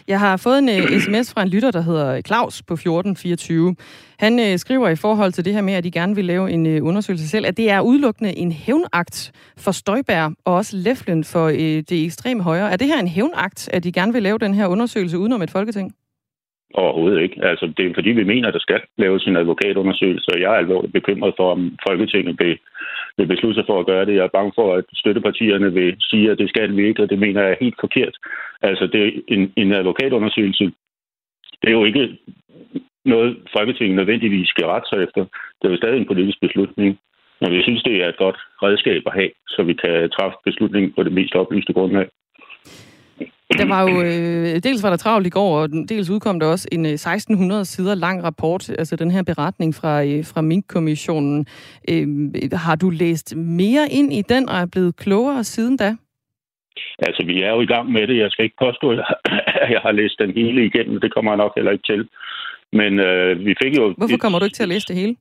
[0.08, 3.76] jeg har fået en uh, sms fra en lytter, der hedder Claus på 1424.
[4.20, 6.66] Han uh, skriver i forhold til det her med, at de gerne vil lave en
[6.66, 9.18] uh, undersøgelse selv, at det er udelukkende en hævnakt
[9.58, 12.72] for Støjbær og også Leflen for uh, det ekstreme højre.
[12.72, 15.52] Er det her en hævnakt, at de gerne vil lave den her undersøgelse udenom et
[15.52, 15.96] folketing?
[16.74, 17.46] Overhovedet ikke.
[17.46, 20.58] Altså, det er fordi, vi mener, at der skal laves en advokatundersøgelse, og jeg er
[20.64, 22.58] alvorligt bekymret for, om Folketinget vil,
[23.18, 24.16] vil beslutte sig for at gøre det.
[24.16, 27.20] Jeg er bange for, at støttepartierne vil sige, at det skal vi ikke, og det
[27.20, 28.16] mener jeg er helt forkert.
[28.62, 30.72] Altså, det er en, en advokatundersøgelse,
[31.62, 32.18] det er jo ikke
[33.06, 35.22] noget, Folketinget nødvendigvis skal rette sig efter.
[35.58, 37.00] Det er jo stadig en politisk beslutning.
[37.42, 40.94] Men vi synes, det er et godt redskab at have, så vi kan træffe beslutningen
[40.94, 42.08] på det mest oplyste grundlag.
[43.54, 46.68] Der var jo, øh, dels var der travlt i går, og dels udkom der også
[46.72, 51.48] en 1600 øh, sider lang rapport, altså den her beretning fra, øh, fra Mink-kommissionen.
[51.90, 52.08] Øh,
[52.54, 55.96] har du læst mere ind i den, og er blevet klogere siden da?
[57.00, 58.18] Altså, vi er jo i gang med det.
[58.18, 59.00] Jeg skal ikke påstå, at
[59.76, 61.00] jeg har læst den hele igennem.
[61.00, 62.08] Det kommer jeg nok heller ikke til.
[62.74, 63.94] Men øh, vi fik jo...
[63.98, 65.16] Hvorfor kommer du ikke til at læse det hele?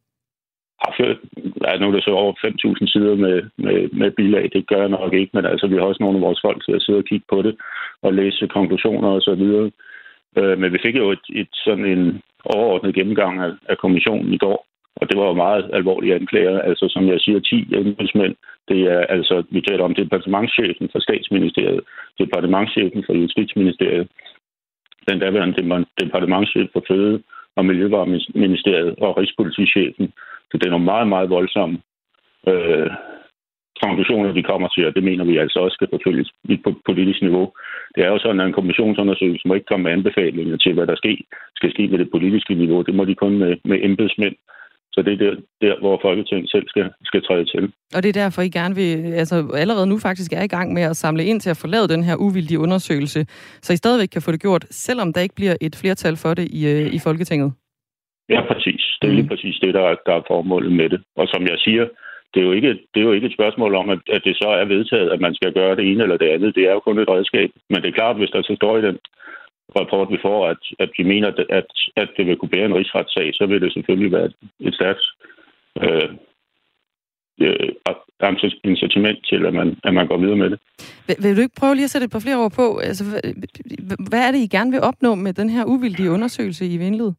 [1.65, 4.51] Ja, nu er det så over 5.000 sider med, med, med bilag.
[4.53, 6.73] Det gør jeg nok ikke, men altså, vi har også nogle af vores folk til
[6.73, 7.57] at sidde og kigge på det
[8.03, 9.71] og læse konklusioner og så videre.
[10.39, 14.39] Øh, men vi fik jo et, et sådan en overordnet gennemgang af, af kommissionen i
[14.39, 14.67] går,
[14.97, 16.61] og det var jo meget alvorlige anklager.
[16.61, 18.35] Altså, som jeg siger, 10 embedsmænd.
[18.69, 21.81] Det er altså, vi taler om departementchefen for statsministeriet,
[22.19, 24.09] departementchefen for justitsministeriet,
[25.09, 27.23] den daværende departementchef for Føde-
[27.57, 30.13] og Miljøvareministeriet og Rigspolitichefen.
[30.51, 31.79] Så det er nogle meget, meget voldsomme
[32.49, 32.91] øh,
[33.83, 36.29] konklusioner, vi kommer til, og det mener vi altså også skal forfølges
[36.65, 37.47] på politisk niveau.
[37.95, 40.97] Det er jo sådan, at en kommissionsundersøgelse må ikke komme med anbefalinger til, hvad der
[40.97, 41.17] sker,
[41.57, 42.83] skal ske med det politiske niveau.
[42.83, 44.37] Det må de kun med, med embedsmænd.
[44.97, 47.73] Så det er der, der, hvor Folketinget selv skal, skal træde til.
[47.95, 50.83] Og det er derfor, I gerne vil, altså allerede nu faktisk er i gang med
[50.83, 53.27] at samle ind til at få lavet den her uvildige undersøgelse,
[53.63, 56.49] så I stadigvæk kan få det gjort, selvom der ikke bliver et flertal for det
[56.51, 57.53] i, øh, i Folketinget?
[58.29, 58.83] Ja, præcis.
[59.01, 59.29] Det er lige mm.
[59.29, 61.01] præcis det, der er, der er formålet med det.
[61.17, 61.85] Og som jeg siger,
[62.35, 64.49] det er jo ikke, det er jo ikke et spørgsmål om, at, at det så
[64.49, 66.55] er vedtaget, at man skal gøre det ene eller det andet.
[66.55, 67.51] Det er jo kun et redskab.
[67.71, 68.99] Men det er klart, hvis der så står i den
[69.79, 72.75] rapport, vi får, at, at vi mener, at, at, at det vil kunne bære en
[72.75, 75.05] rigsretssag, så vil det selvfølgelig være et stærkt
[75.83, 76.09] øh,
[77.41, 77.69] øh,
[78.65, 80.59] incitament til, at man, at man går videre med det.
[81.07, 82.79] Vil, vil du ikke prøve lige at sætte et par flere år på?
[82.79, 83.05] Altså,
[84.11, 87.13] hvad er det, I gerne vil opnå med den her uvildige undersøgelse i Vindled?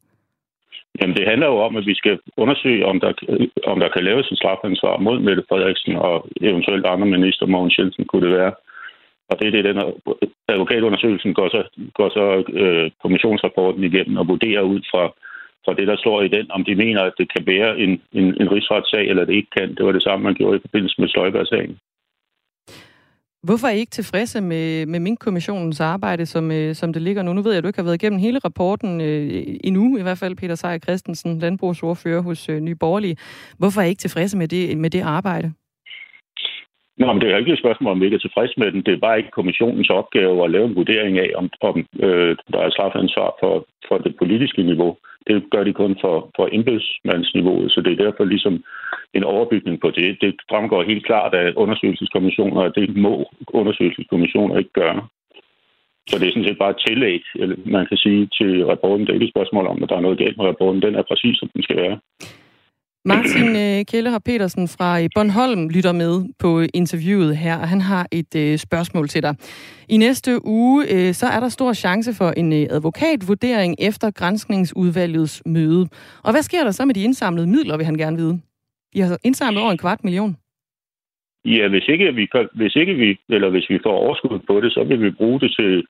[1.00, 4.04] Jamen, det handler jo om, at vi skal undersøge, om der, øh, om der kan
[4.04, 8.52] laves en strafansvar mod Mette Frederiksen og eventuelt andre minister, Mogens Jensen kunne det være.
[9.30, 9.78] Og det er det, den
[10.48, 11.60] advokatundersøgelsen går så,
[11.94, 12.24] går så
[12.62, 15.04] øh, kommissionsrapporten igennem og vurderer ud fra,
[15.64, 18.26] fra det, der står i den, om de mener, at det kan være en, en,
[18.40, 19.74] en rigsretssag, eller det ikke kan.
[19.74, 21.78] Det var det samme, man gjorde i forbindelse med Støjberg-sagen.
[23.42, 27.32] Hvorfor er I ikke tilfredse med, med Mink-kommissionens arbejde, som, øh, som det ligger nu?
[27.32, 30.18] Nu ved jeg, at du ikke har været igennem hele rapporten øh, endnu, i hvert
[30.18, 33.16] fald Peter Seier Christensen, landbrugsordfører hos øh, Nye Borgerlige.
[33.58, 35.52] Hvorfor er I ikke tilfredse med det, med det arbejde?
[36.98, 38.82] Nå, men det er jo ikke et spørgsmål, om vi ikke er tilfredse med den.
[38.86, 41.76] Det er bare ikke kommissionens opgave at lave en vurdering af, om, om
[42.06, 44.96] øh, der er strafansvar for, for det politiske niveau.
[45.26, 48.64] Det gør de kun for, for embedsmandsniveauet, så det er derfor ligesom
[49.14, 50.18] en overbygning på det.
[50.20, 55.00] Det fremgår helt klart af undersøgelseskommissioner, at det må undersøgelseskommissioner ikke gøre.
[56.08, 57.22] Så det er sådan set bare et tillæg,
[57.66, 59.00] man kan sige, til rapporten.
[59.00, 60.82] Det er ikke et spørgsmål om, at der er noget galt med rapporten.
[60.82, 61.98] Den er præcis, som den skal være.
[63.12, 68.06] Martin øh, Kjellerup Petersen fra øh, Bornholm lytter med på interviewet her, og han har
[68.12, 69.34] et øh, spørgsmål til dig.
[69.88, 75.42] I næste uge, øh, så er der stor chance for en øh, advokatvurdering efter grænsningsudvalgets
[75.46, 75.88] møde.
[76.24, 78.40] Og hvad sker der så med de indsamlede midler, vil han gerne vide?
[78.92, 80.36] I har indsamlet over en kvart million.
[81.44, 84.84] Ja, hvis ikke vi, hvis ikke vi, eller hvis vi får overskud på det, så
[84.84, 85.84] vil vi bruge det til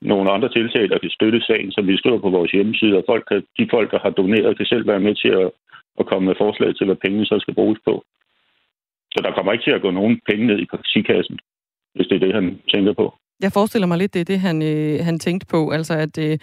[0.00, 3.24] nogle andre tiltag, der kan støtte sagen, som vi skriver på vores hjemmeside, og folk
[3.30, 5.50] kan, de folk, der har doneret, kan selv være med til at,
[5.98, 7.94] og komme med forslag til, hvad pengene så skal bruges på.
[9.12, 11.38] Så der kommer ikke til at gå nogen penge ned i partikassen,
[11.94, 13.06] hvis det er det, han tænker på.
[13.40, 15.70] Jeg forestiller mig lidt, det er det, han, øh, han tænkte på.
[15.70, 16.38] Altså, at, øh,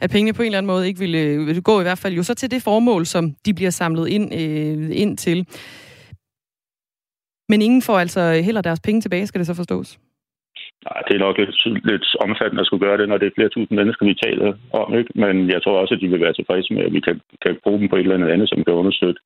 [0.00, 2.14] at pengene på en eller anden måde ikke ville, øh, ville gå i hvert fald
[2.14, 5.46] jo så til det formål, som de bliver samlet ind, øh, ind til.
[7.48, 9.98] Men ingen får altså heller deres penge tilbage, skal det så forstås?
[10.86, 13.48] Nej, det er nok lidt, lidt omfattende at skulle gøre det, når det er flere
[13.48, 14.88] tusind mennesker, vi taler om.
[14.98, 15.10] Ikke?
[15.14, 17.78] Men jeg tror også, at de vil være tilfredse med, at vi kan, kan bruge
[17.80, 19.20] dem på et eller andet andet, som kan understøtte,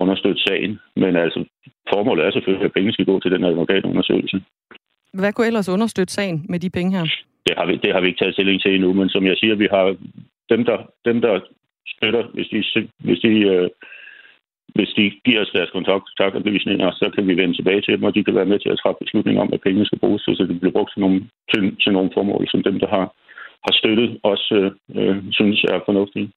[0.00, 0.80] understøtte sagen.
[0.96, 1.44] Men altså,
[1.92, 4.42] formålet er selvfølgelig, at penge skal gå til den advokatundersøgelse.
[5.12, 7.04] Hvad kunne ellers understøtte sagen med de penge her?
[7.46, 9.54] Det har vi, det har vi ikke taget stilling til endnu, men som jeg siger,
[9.54, 9.96] vi har
[10.50, 11.40] dem, der, dem, der
[11.86, 13.68] støtter, hvis de, hvis de øh,
[14.76, 18.24] hvis de giver os deres kontaktoplysninger, så kan vi vende tilbage til dem, og de
[18.24, 20.76] kan være med til at træffe beslutninger om, at pengene skal bruges så det bliver
[20.76, 21.20] brugt til nogle,
[21.52, 23.06] til, til nogle formål, som dem, der har,
[23.66, 24.54] har støttet, også
[24.96, 26.28] øh, øh synes er fornuftige.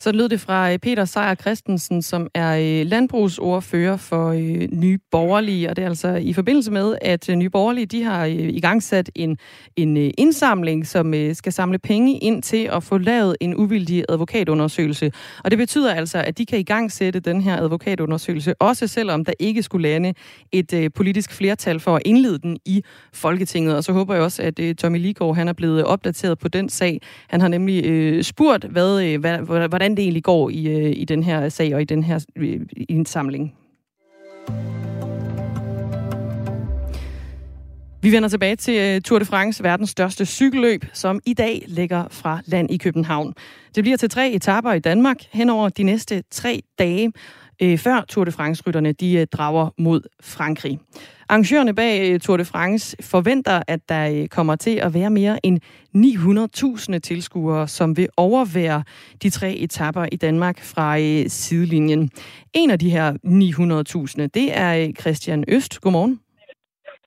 [0.00, 4.98] Så lød det fra øh, Peter Sejer Christensen, som er øh, landbrugsordfører for øh, Nye
[5.10, 8.82] Borgerlige, og det er altså i forbindelse med, at Nye Borgerlige de har i gang
[8.82, 9.38] sat en,
[9.76, 15.12] en indsamling, som skal samle penge ind til at få lavet en uvildig advokatundersøgelse.
[15.44, 19.24] Og det betyder altså, at de kan i gang sætte den her advokatundersøgelse, også selvom
[19.24, 20.14] der ikke skulle lande
[20.52, 22.82] et politisk flertal for at indlede den i
[23.12, 23.76] Folketinget.
[23.76, 27.00] Og så håber jeg også, at Tommy Ligård han er blevet opdateret på den sag.
[27.28, 31.22] Han har nemlig spurgt, hvad, hvad, hvordan hvordan det egentlig går i, øh, i den
[31.22, 33.54] her sag og i den her øh, indsamling.
[38.02, 42.04] Vi vender tilbage til øh, Tour de France, verdens største cykelløb, som i dag ligger
[42.10, 43.34] fra land i København.
[43.74, 47.12] Det bliver til tre etaper i Danmark hen over de næste tre dage,
[47.62, 50.78] Øh, før Tour de France-rytterne de øh, drager mod Frankrig.
[51.28, 55.46] Arrangørerne bag øh, Tour de France forventer, at der øh, kommer til at være mere
[55.46, 55.60] end
[56.94, 58.82] 900.000 tilskuere, som vil overvære
[59.22, 62.10] de tre etapper i Danmark fra øh, sidelinjen.
[62.54, 63.12] En af de her
[64.22, 65.80] 900.000, det er øh, Christian Øst.
[65.80, 66.27] Godmorgen.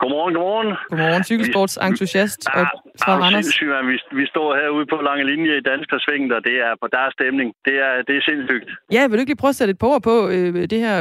[0.02, 0.72] Godmorgen, godmorgen.
[0.90, 2.64] Godmorgen, cykelsportsentusiast ja,
[3.04, 3.50] fra Randers.
[3.92, 7.14] Vi, vi står herude på lange linje i Dansk Sving, og det er på deres
[7.18, 7.48] stemning.
[7.68, 8.70] Det er, det er sindssygt.
[8.96, 10.96] Ja, vil du ikke lige prøve at sætte et par på øh, det her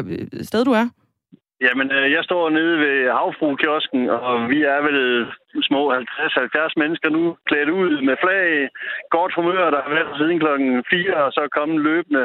[0.50, 0.86] sted, du er?
[1.66, 5.00] Jamen, øh, jeg står nede ved Havfru-kiosken, og vi er vel
[5.68, 8.68] små 50-70 mennesker nu, klædt ud med flag,
[9.16, 12.24] godt humør, der har været siden klokken 4, og så kommet løbende.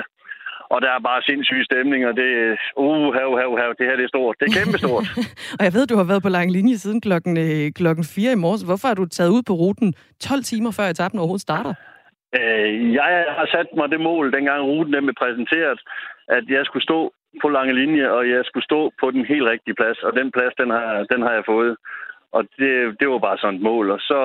[0.74, 3.95] Og der er bare sindssyg stemning, og det er, uh, hav, hav, hav, det her
[3.99, 4.36] det er stort.
[4.39, 5.05] Det er kæmpestort.
[5.59, 8.41] og jeg ved, du har været på lang linje siden klokken, øh, klokken 4 i
[8.43, 8.63] morges.
[8.70, 9.89] Hvorfor er du taget ud på ruten
[10.20, 11.74] 12 timer før etappen overhovedet starter?
[12.39, 15.80] Øh, jeg har sat mig det mål, dengang ruten blev præsenteret,
[16.38, 16.99] at jeg skulle stå
[17.41, 20.53] på lange linje, og jeg skulle stå på den helt rigtige plads, og den plads,
[20.61, 21.76] den har, den har jeg fået.
[22.32, 23.92] Og det, det var bare sådan et mål.
[23.96, 24.20] Og så,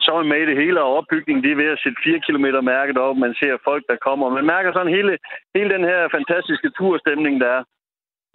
[0.00, 2.20] så er man med i det hele, og opbygningen det er ved at sætte 4
[2.26, 3.16] km mærket op.
[3.16, 4.36] Man ser folk, der kommer.
[4.38, 5.18] Man mærker sådan hele,
[5.56, 7.62] hele den her fantastiske turstemning, der er.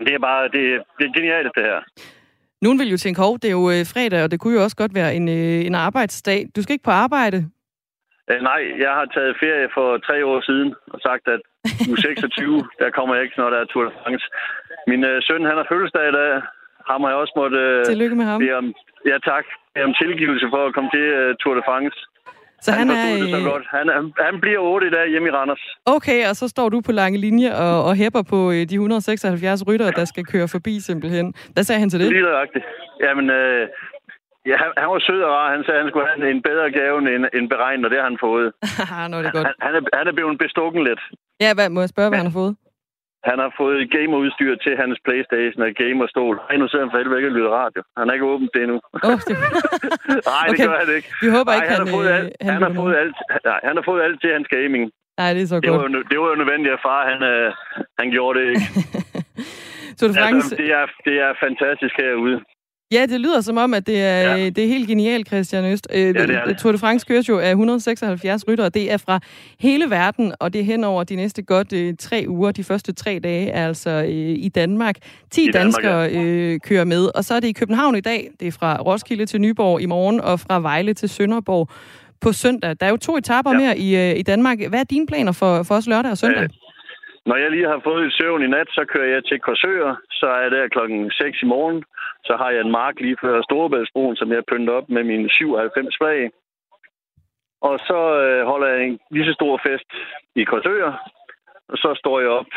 [0.05, 0.63] Det er bare, det,
[0.97, 1.79] det er genialt, det her.
[2.61, 4.77] Nogen vil jo tænke, hov, det er jo øh, fredag, og det kunne jo også
[4.83, 6.39] godt være en, øh, en arbejdsdag.
[6.55, 7.37] Du skal ikke på arbejde.
[8.29, 11.41] Øh, nej, jeg har taget ferie for tre år siden og sagt, at
[11.91, 14.25] u 26, der kommer jeg ikke, når der er Tour de France.
[14.87, 16.41] Min øh, søn, han har fødselsdag i dag.
[16.91, 17.57] Ham har jeg også måtte...
[17.57, 18.39] Øh, Tillykke med ham.
[18.59, 18.65] Om,
[19.11, 19.45] ja, tak.
[19.73, 21.97] Bede om tilgivelse for at komme til øh, Tour de France.
[22.65, 23.23] Så han, han er...
[23.23, 23.65] Det så godt.
[23.77, 25.63] Han, han, han bliver 8 i dag hjemme i Randers.
[25.95, 29.67] Okay, og så står du på lange linje og, og hæpper på øh, de 176
[29.67, 31.33] ryttere, der skal køre forbi simpelthen.
[31.53, 32.07] Hvad sagde han til det?
[32.09, 32.65] Lige nøjagtigt.
[33.05, 33.67] Jamen, øh,
[34.49, 35.47] Ja, han, han var sød og rar.
[35.55, 38.07] Han sagde, at han skulle have en bedre gave end, end beregnet, og det har
[38.11, 38.47] han fået.
[39.11, 39.47] Nå, det er godt.
[39.49, 41.01] Han, han, er, han er blevet bestukken lidt.
[41.43, 42.23] Ja, hvad, må jeg spørge, hvad ja.
[42.23, 42.53] han har fået?
[43.29, 46.35] Han har fået gamerudstyr til hans Playstation og gamerstol.
[46.49, 47.81] Ej, nu sidder han for helvede ikke og lytter radio.
[47.97, 48.77] Han har ikke åbent det endnu.
[49.07, 49.35] Oh, det...
[50.31, 50.65] nej, det okay.
[50.67, 51.09] gør han ikke.
[51.23, 53.17] Vi håber ikke, han, han, har fået øh, alt, han, han, har fået alt,
[53.49, 54.83] nej, han har fået alt til hans gaming.
[55.19, 55.77] Nej, det er så det godt.
[55.81, 57.47] Var jo, det var jo nødvendigt, at far han, øh,
[57.99, 58.67] han gjorde det ikke.
[59.99, 62.37] Så det, altså, det, er, det er fantastisk herude.
[62.91, 64.49] Ja, det lyder som om, at det er, ja.
[64.49, 65.87] det er helt genialt, Christian Øst.
[65.93, 66.57] Ja, det er det.
[66.57, 69.19] Tour de France køres jo af 176 ryttere, det er fra
[69.59, 72.51] hele verden, og det er hen over de næste godt øh, tre uger.
[72.51, 74.95] De første tre dage er altså øh, i Danmark.
[75.31, 76.31] 10 I danskere Danmark, ja.
[76.31, 78.29] øh, kører med, og så er det i København i dag.
[78.39, 81.69] Det er fra Roskilde til Nyborg i morgen, og fra Vejle til Sønderborg
[82.21, 82.75] på søndag.
[82.79, 83.57] Der er jo to etaper ja.
[83.57, 84.57] mere i, øh, i Danmark.
[84.69, 86.43] Hvad er dine planer for, for os lørdag og søndag?
[86.43, 86.49] Øh.
[87.25, 89.95] Når jeg lige har fået et søvn i nat, så kører jeg til Korsør.
[90.11, 91.83] Så er jeg der klokken 6 i morgen.
[92.23, 95.97] Så har jeg en mark lige før Storebæltsbroen, som jeg pynter op med min 97
[96.01, 96.31] flag.
[97.61, 99.89] Og så øh, holder jeg en lige så stor fest
[100.35, 100.87] i Korsør.
[101.71, 102.51] Og så står jeg op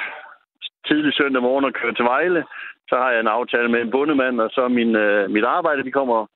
[0.86, 2.44] tidlig søndag morgen og kører til Vejle.
[2.88, 5.92] Så har jeg en aftale med en bundemand, og så min, øh, mit arbejde, de
[5.92, 6.26] kommer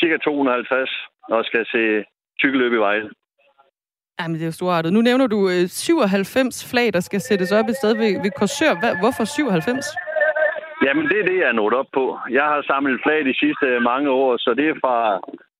[0.00, 0.90] cirka 250
[1.28, 2.04] og skal se
[2.40, 3.10] cykelløb i Vejle.
[4.20, 4.92] Jamen, det er jo storartet.
[4.92, 8.72] Nu nævner du øh, 97 flag, der skal sættes op et sted ved, ved Korsør.
[8.80, 9.86] Hvad, hvorfor 97?
[10.86, 12.04] Jamen, det er det, jeg er nået op på.
[12.38, 14.96] Jeg har samlet flag de sidste mange år, så det er fra,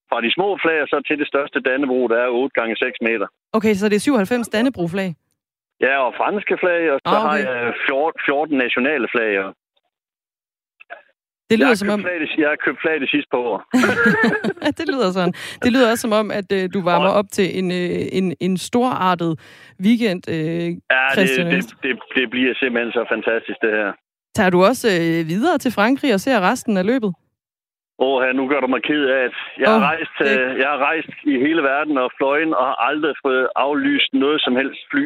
[0.09, 3.27] fra de små flag så til det største Dannebro, der er 8 gange 6 meter.
[3.57, 5.09] Okay, så det er 97 Dannebro-flag?
[5.85, 7.27] Ja, og franske flag, og så ah, okay.
[7.27, 9.31] har jeg 14, 14 nationale flag.
[11.49, 11.99] Det lyder som om...
[12.01, 13.57] Flag det, jeg har købt flag det sidste par år.
[14.79, 15.33] det lyder sådan.
[15.63, 18.57] Det lyder også som om, at øh, du varmer op til en, øh, en, en
[18.57, 19.31] storartet
[19.85, 23.91] weekend, øh, Ja, det, det, det, det bliver simpelthen så fantastisk, det her.
[24.35, 27.11] Tager du også øh, videre til Frankrig og ser resten af løbet?
[27.99, 30.39] Åh, oh, nu gør du mig ked af, at jeg, oh, har rejst, det...
[30.39, 34.39] øh, jeg har rejst i hele verden og fløjen og har aldrig fået aflyst noget
[34.45, 35.05] som helst fly.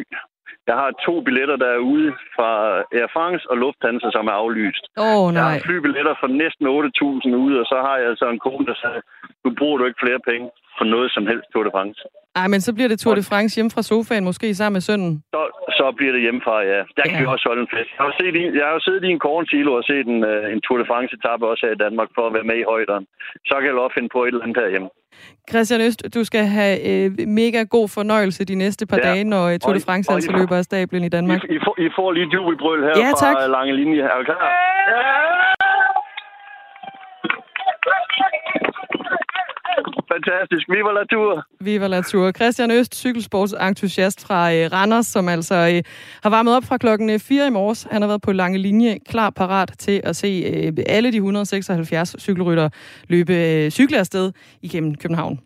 [0.70, 2.50] Jeg har to billetter, der er ude fra
[2.98, 4.84] Air France og Lufthansa, som er aflyst.
[5.06, 5.42] Oh, nej.
[5.42, 8.74] Jeg har flybilletter for næsten 8.000 ude, og så har jeg altså en kone, der
[8.80, 9.00] siger,
[9.44, 10.46] nu bruger du ikke flere penge
[10.78, 12.00] for noget som helst Tour de France.
[12.40, 15.12] Ej, men så bliver det Tour de France hjemme fra sofaen, måske sammen med sønnen.
[15.34, 15.42] Så,
[15.78, 16.80] så bliver det hjemmefra, ja.
[16.96, 17.22] Der kan ja.
[17.22, 17.90] vi også holde en fest.
[17.98, 20.60] Jeg har, set i, jeg har siddet i en kornsilo og set en, uh, en
[20.64, 23.04] Tour de France-etappe også her i Danmark for at være med i højderen.
[23.48, 24.90] Så kan jeg lov finde på et eller andet herhjemme.
[25.50, 29.08] Christian Øst, du skal have øh, mega god fornøjelse de næste par ja.
[29.08, 31.44] dage, når uh, Tour de France altså løber af stablen i Danmark.
[31.44, 33.34] I, I, får, I får lige jubelbrøl her ja, tak.
[33.36, 34.02] fra Lange Linje.
[34.02, 34.42] Er du klar?
[34.92, 35.51] Ja!
[40.12, 40.68] Fantastisk.
[40.68, 41.44] Viva la Tour.
[41.60, 42.32] Viva la Tour.
[42.32, 45.82] Christian Øst, cykelsportsentusiast fra øh, Randers, som altså øh,
[46.22, 47.86] har varmet op fra klokken 4 øh, i morges.
[47.90, 50.28] Han har været på lange linje, klar parat til at se
[50.86, 52.68] alle de 176 cykelrytter
[53.08, 55.40] løbe øh, cykle afsted igennem København.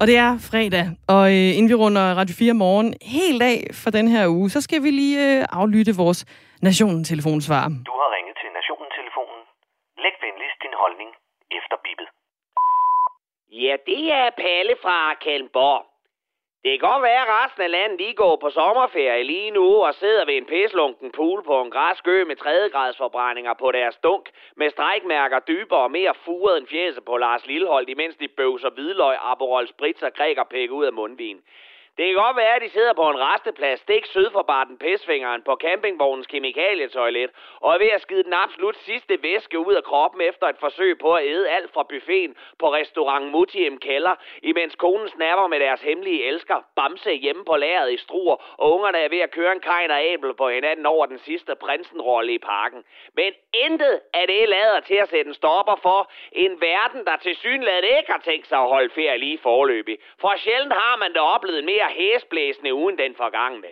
[0.00, 3.90] Og det er fredag, og øh, inden vi runder Radio 4 morgen helt dag for
[3.90, 6.24] den her uge, så skal vi lige øh, aflytte vores
[6.62, 7.64] Nationen-telefonsvar.
[7.68, 8.11] Du har
[10.82, 11.10] holdning
[11.58, 12.08] efter bippet.
[13.64, 15.82] Ja, det er Palle fra Kalmborg.
[16.64, 19.94] Det kan godt være, at resten af landet lige går på sommerferie lige nu og
[19.94, 25.38] sidder ved en pislunken pool på en græskø med tredjegradsforbrændinger på deres dunk med strækmærker
[25.38, 30.02] dybere og mere furet end fjæse på Lars Lillehold, imens de bøvser hvidløg, Aperol Spritz
[30.02, 31.42] og grækerpæk ud af mundvin.
[31.96, 35.42] Det kan godt være, at de sidder på en resteplads stik syd for Barten Pisfingeren
[35.42, 37.30] på campingvognens kemikalietoilet
[37.60, 40.98] og er ved at skide den absolut sidste væske ud af kroppen efter et forsøg
[40.98, 45.82] på at æde alt fra buffeten på restaurant Mutiem Keller, imens konen snapper med deres
[45.82, 49.60] hemmelige elsker, Bamse hjemme på lageret i Struer, og ungerne er ved at køre en
[49.60, 52.84] kajn og æbel på hinanden over den sidste prinsenrolle i parken.
[53.14, 53.32] Men
[53.64, 57.84] intet af det lader til at sætte en stopper for en verden, der til synligheden
[57.98, 59.98] ikke har tænkt sig at holde ferie lige forløbig.
[60.20, 63.68] For sjældent har man da oplevet mere hæsblæsende uden den forgangne.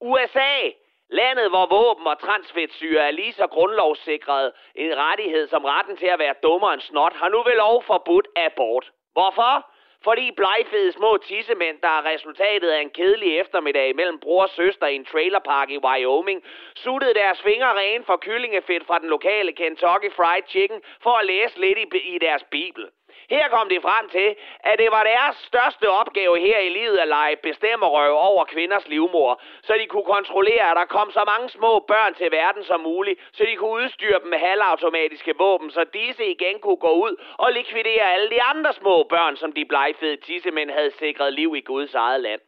[0.00, 0.70] USA,
[1.08, 6.18] landet hvor våben og transfedtsyre er lige så grundlovssikret en rettighed som retten til at
[6.18, 8.90] være dummere end snot, har nu vel lov forbudt abort.
[9.12, 9.74] Hvorfor?
[10.04, 14.86] Fordi blegfede små tissemænd, der er resultatet af en kedelig eftermiddag mellem bror og søster
[14.86, 16.42] i en trailerpark i Wyoming,
[16.76, 21.60] suttede deres fingre rene for kyllingefedt fra den lokale Kentucky Fried Chicken for at læse
[21.60, 22.88] lidt i, i deres bibel.
[23.30, 27.08] Her kom de frem til, at det var deres største opgave her i livet at
[27.08, 31.78] lege bestemmerøv over kvinders livmor, så de kunne kontrollere, at der kom så mange små
[31.78, 36.24] børn til verden som muligt, så de kunne udstyre dem med halvautomatiske våben, så disse
[36.26, 40.70] igen kunne gå ud og likvidere alle de andre små børn, som de blegfede tissemænd
[40.70, 42.40] havde sikret liv i Guds eget land.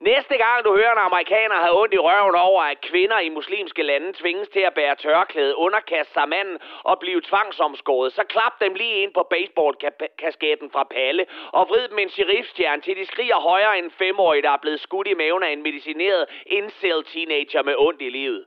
[0.00, 3.82] Næste gang du hører en amerikaner have ondt i røven over, at kvinder i muslimske
[3.82, 8.74] lande tvinges til at bære tørklæde, underkaste sig manden og blive tvangsomskåret, så klap dem
[8.74, 13.78] lige ind på baseballkasketten fra Palle og vrid dem en sheriffstjerne, til de skriger højere
[13.78, 18.02] end femårige, der er blevet skudt i maven af en medicineret incel teenager med ondt
[18.02, 18.46] i livet.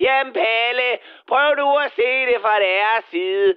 [0.00, 3.54] Jamen Palle, prøv du at se det fra deres side.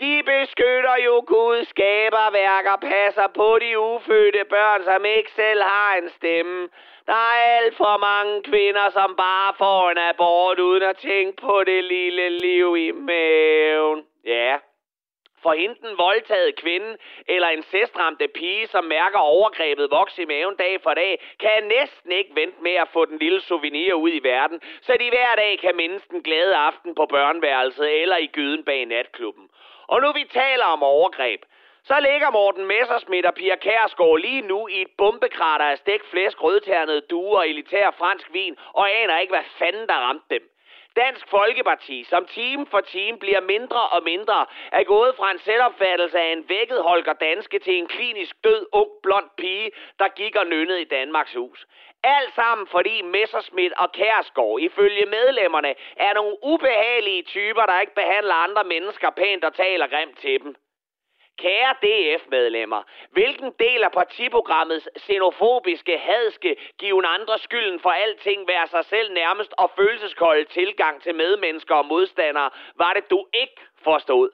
[0.00, 5.96] De beskytter jo Gud, skaber værker, passer på de ufødte børn, som ikke selv har
[5.96, 6.68] en stemme.
[7.06, 11.64] Der er alt for mange kvinder, som bare får en abort uden at tænke på
[11.64, 14.06] det lille liv i maven.
[14.24, 14.58] Ja,
[15.42, 16.96] for enten den voldtaget kvinde
[17.28, 22.12] eller en incestramte pige, som mærker overgrebet vokse i maven dag for dag, kan næsten
[22.12, 25.58] ikke vente med at få den lille souvenir ud i verden, så de hver dag
[25.58, 29.48] kan mindes den glade aften på børneværelset eller i gyden bag natklubben.
[29.88, 31.42] Og nu vi taler om overgreb,
[31.84, 36.42] så ligger Morten Messersmith og Pia Kærsgaard lige nu i et bombekrater af stegt flæsk,
[36.42, 40.50] rødternede duer og elitær fransk vin, og aner ikke, hvad fanden der ramte dem.
[40.96, 46.18] Dansk Folkeparti, som team for team bliver mindre og mindre, er gået fra en selvopfattelse
[46.18, 50.46] af en vækket Holger Danske til en klinisk død, ung, blond pige, der gik og
[50.46, 51.66] nynnede i Danmarks hus.
[52.04, 58.34] Alt sammen fordi Messerschmidt og Kærsgaard ifølge medlemmerne er nogle ubehagelige typer, der ikke behandler
[58.34, 60.54] andre mennesker pænt og taler grimt til dem.
[61.38, 68.84] Kære DF-medlemmer, hvilken del af partiprogrammets xenofobiske, hadske, given andre skylden for alting, være sig
[68.84, 74.30] selv nærmest og følelseskolde tilgang til medmennesker og modstandere, var det du ikke forstod?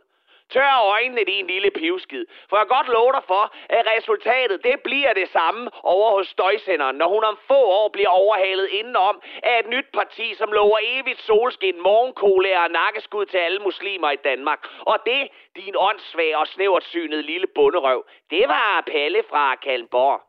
[0.53, 2.27] Tør øjnene, din lille pivskid.
[2.49, 3.45] For jeg godt love dig for,
[3.79, 8.09] at resultatet det bliver det samme over hos støjsenderen, når hun om få år bliver
[8.09, 13.59] overhalet indenom af et nyt parti, som lover evigt solskin, morgenkolær og nakkeskud til alle
[13.59, 14.61] muslimer i Danmark.
[14.81, 20.21] Og det, din åndssvag og snævert synede lille bunderøv, det var Palle fra Kalmborg.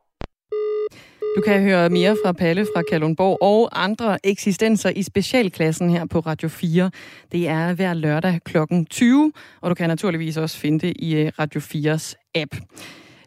[1.35, 6.19] Du kan høre mere fra Palle fra Kalundborg og andre eksistenser i specialklassen her på
[6.19, 6.91] Radio 4.
[7.31, 8.57] Det er hver lørdag kl.
[8.89, 12.55] 20, og du kan naturligvis også finde det i øh, Radio 4's app.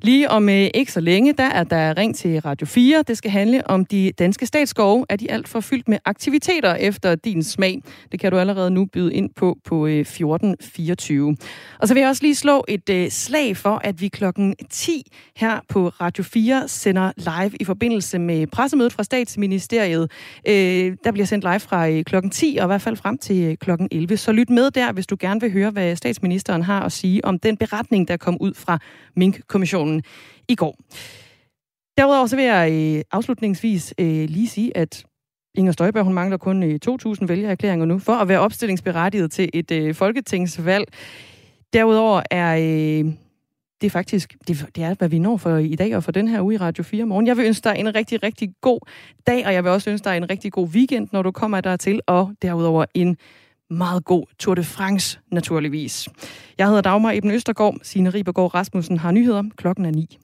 [0.06, 3.04] Lige om øh, ikke så længe, der er der ring til Radio 4.
[3.08, 5.06] Det skal handle om de danske statsskove.
[5.08, 7.82] Er de alt for fyldt med aktiviteter efter din smag?
[8.12, 11.36] Det kan du allerede nu byde ind på på øh, 1424.
[11.78, 15.02] Og så vil jeg også lige slå et øh, slag for, at vi klokken 10
[15.36, 20.10] her på Radio 4 sender live i forbindelse med pressemødet fra statsministeriet.
[20.48, 23.44] Øh, der bliver sendt live fra øh, klokken 10 og i hvert fald frem til
[23.44, 24.16] øh, klokken 11.
[24.16, 27.38] Så lyt med der, hvis du gerne vil høre, hvad statsministeren har at sige om
[27.38, 28.78] den beretning, der kom ud fra
[29.16, 29.95] Mink-kommissionen
[30.48, 30.76] i går.
[31.98, 35.04] Derudover så vil jeg øh, afslutningsvis øh, lige sige, at
[35.54, 39.70] Inger Støjberg, hun mangler kun øh, 2.000 vælgererklæringer nu for at være opstillingsberettiget til et
[39.70, 40.86] øh, folketingsvalg.
[41.72, 43.12] Derudover er øh,
[43.80, 46.28] det er faktisk, det, det er, hvad vi når for i dag og for den
[46.28, 47.26] her uge i Radio 4 morgen.
[47.26, 48.80] Jeg vil ønske dig en rigtig, rigtig god
[49.26, 52.00] dag, og jeg vil også ønske dig en rigtig god weekend, når du kommer dertil,
[52.06, 53.16] og derudover en
[53.70, 56.08] meget god Tour de France, naturligvis.
[56.58, 57.76] Jeg hedder Dagmar Eben Østergaard.
[57.82, 59.42] Signe Ribergaard Rasmussen har nyheder.
[59.56, 60.18] Klokken er 9.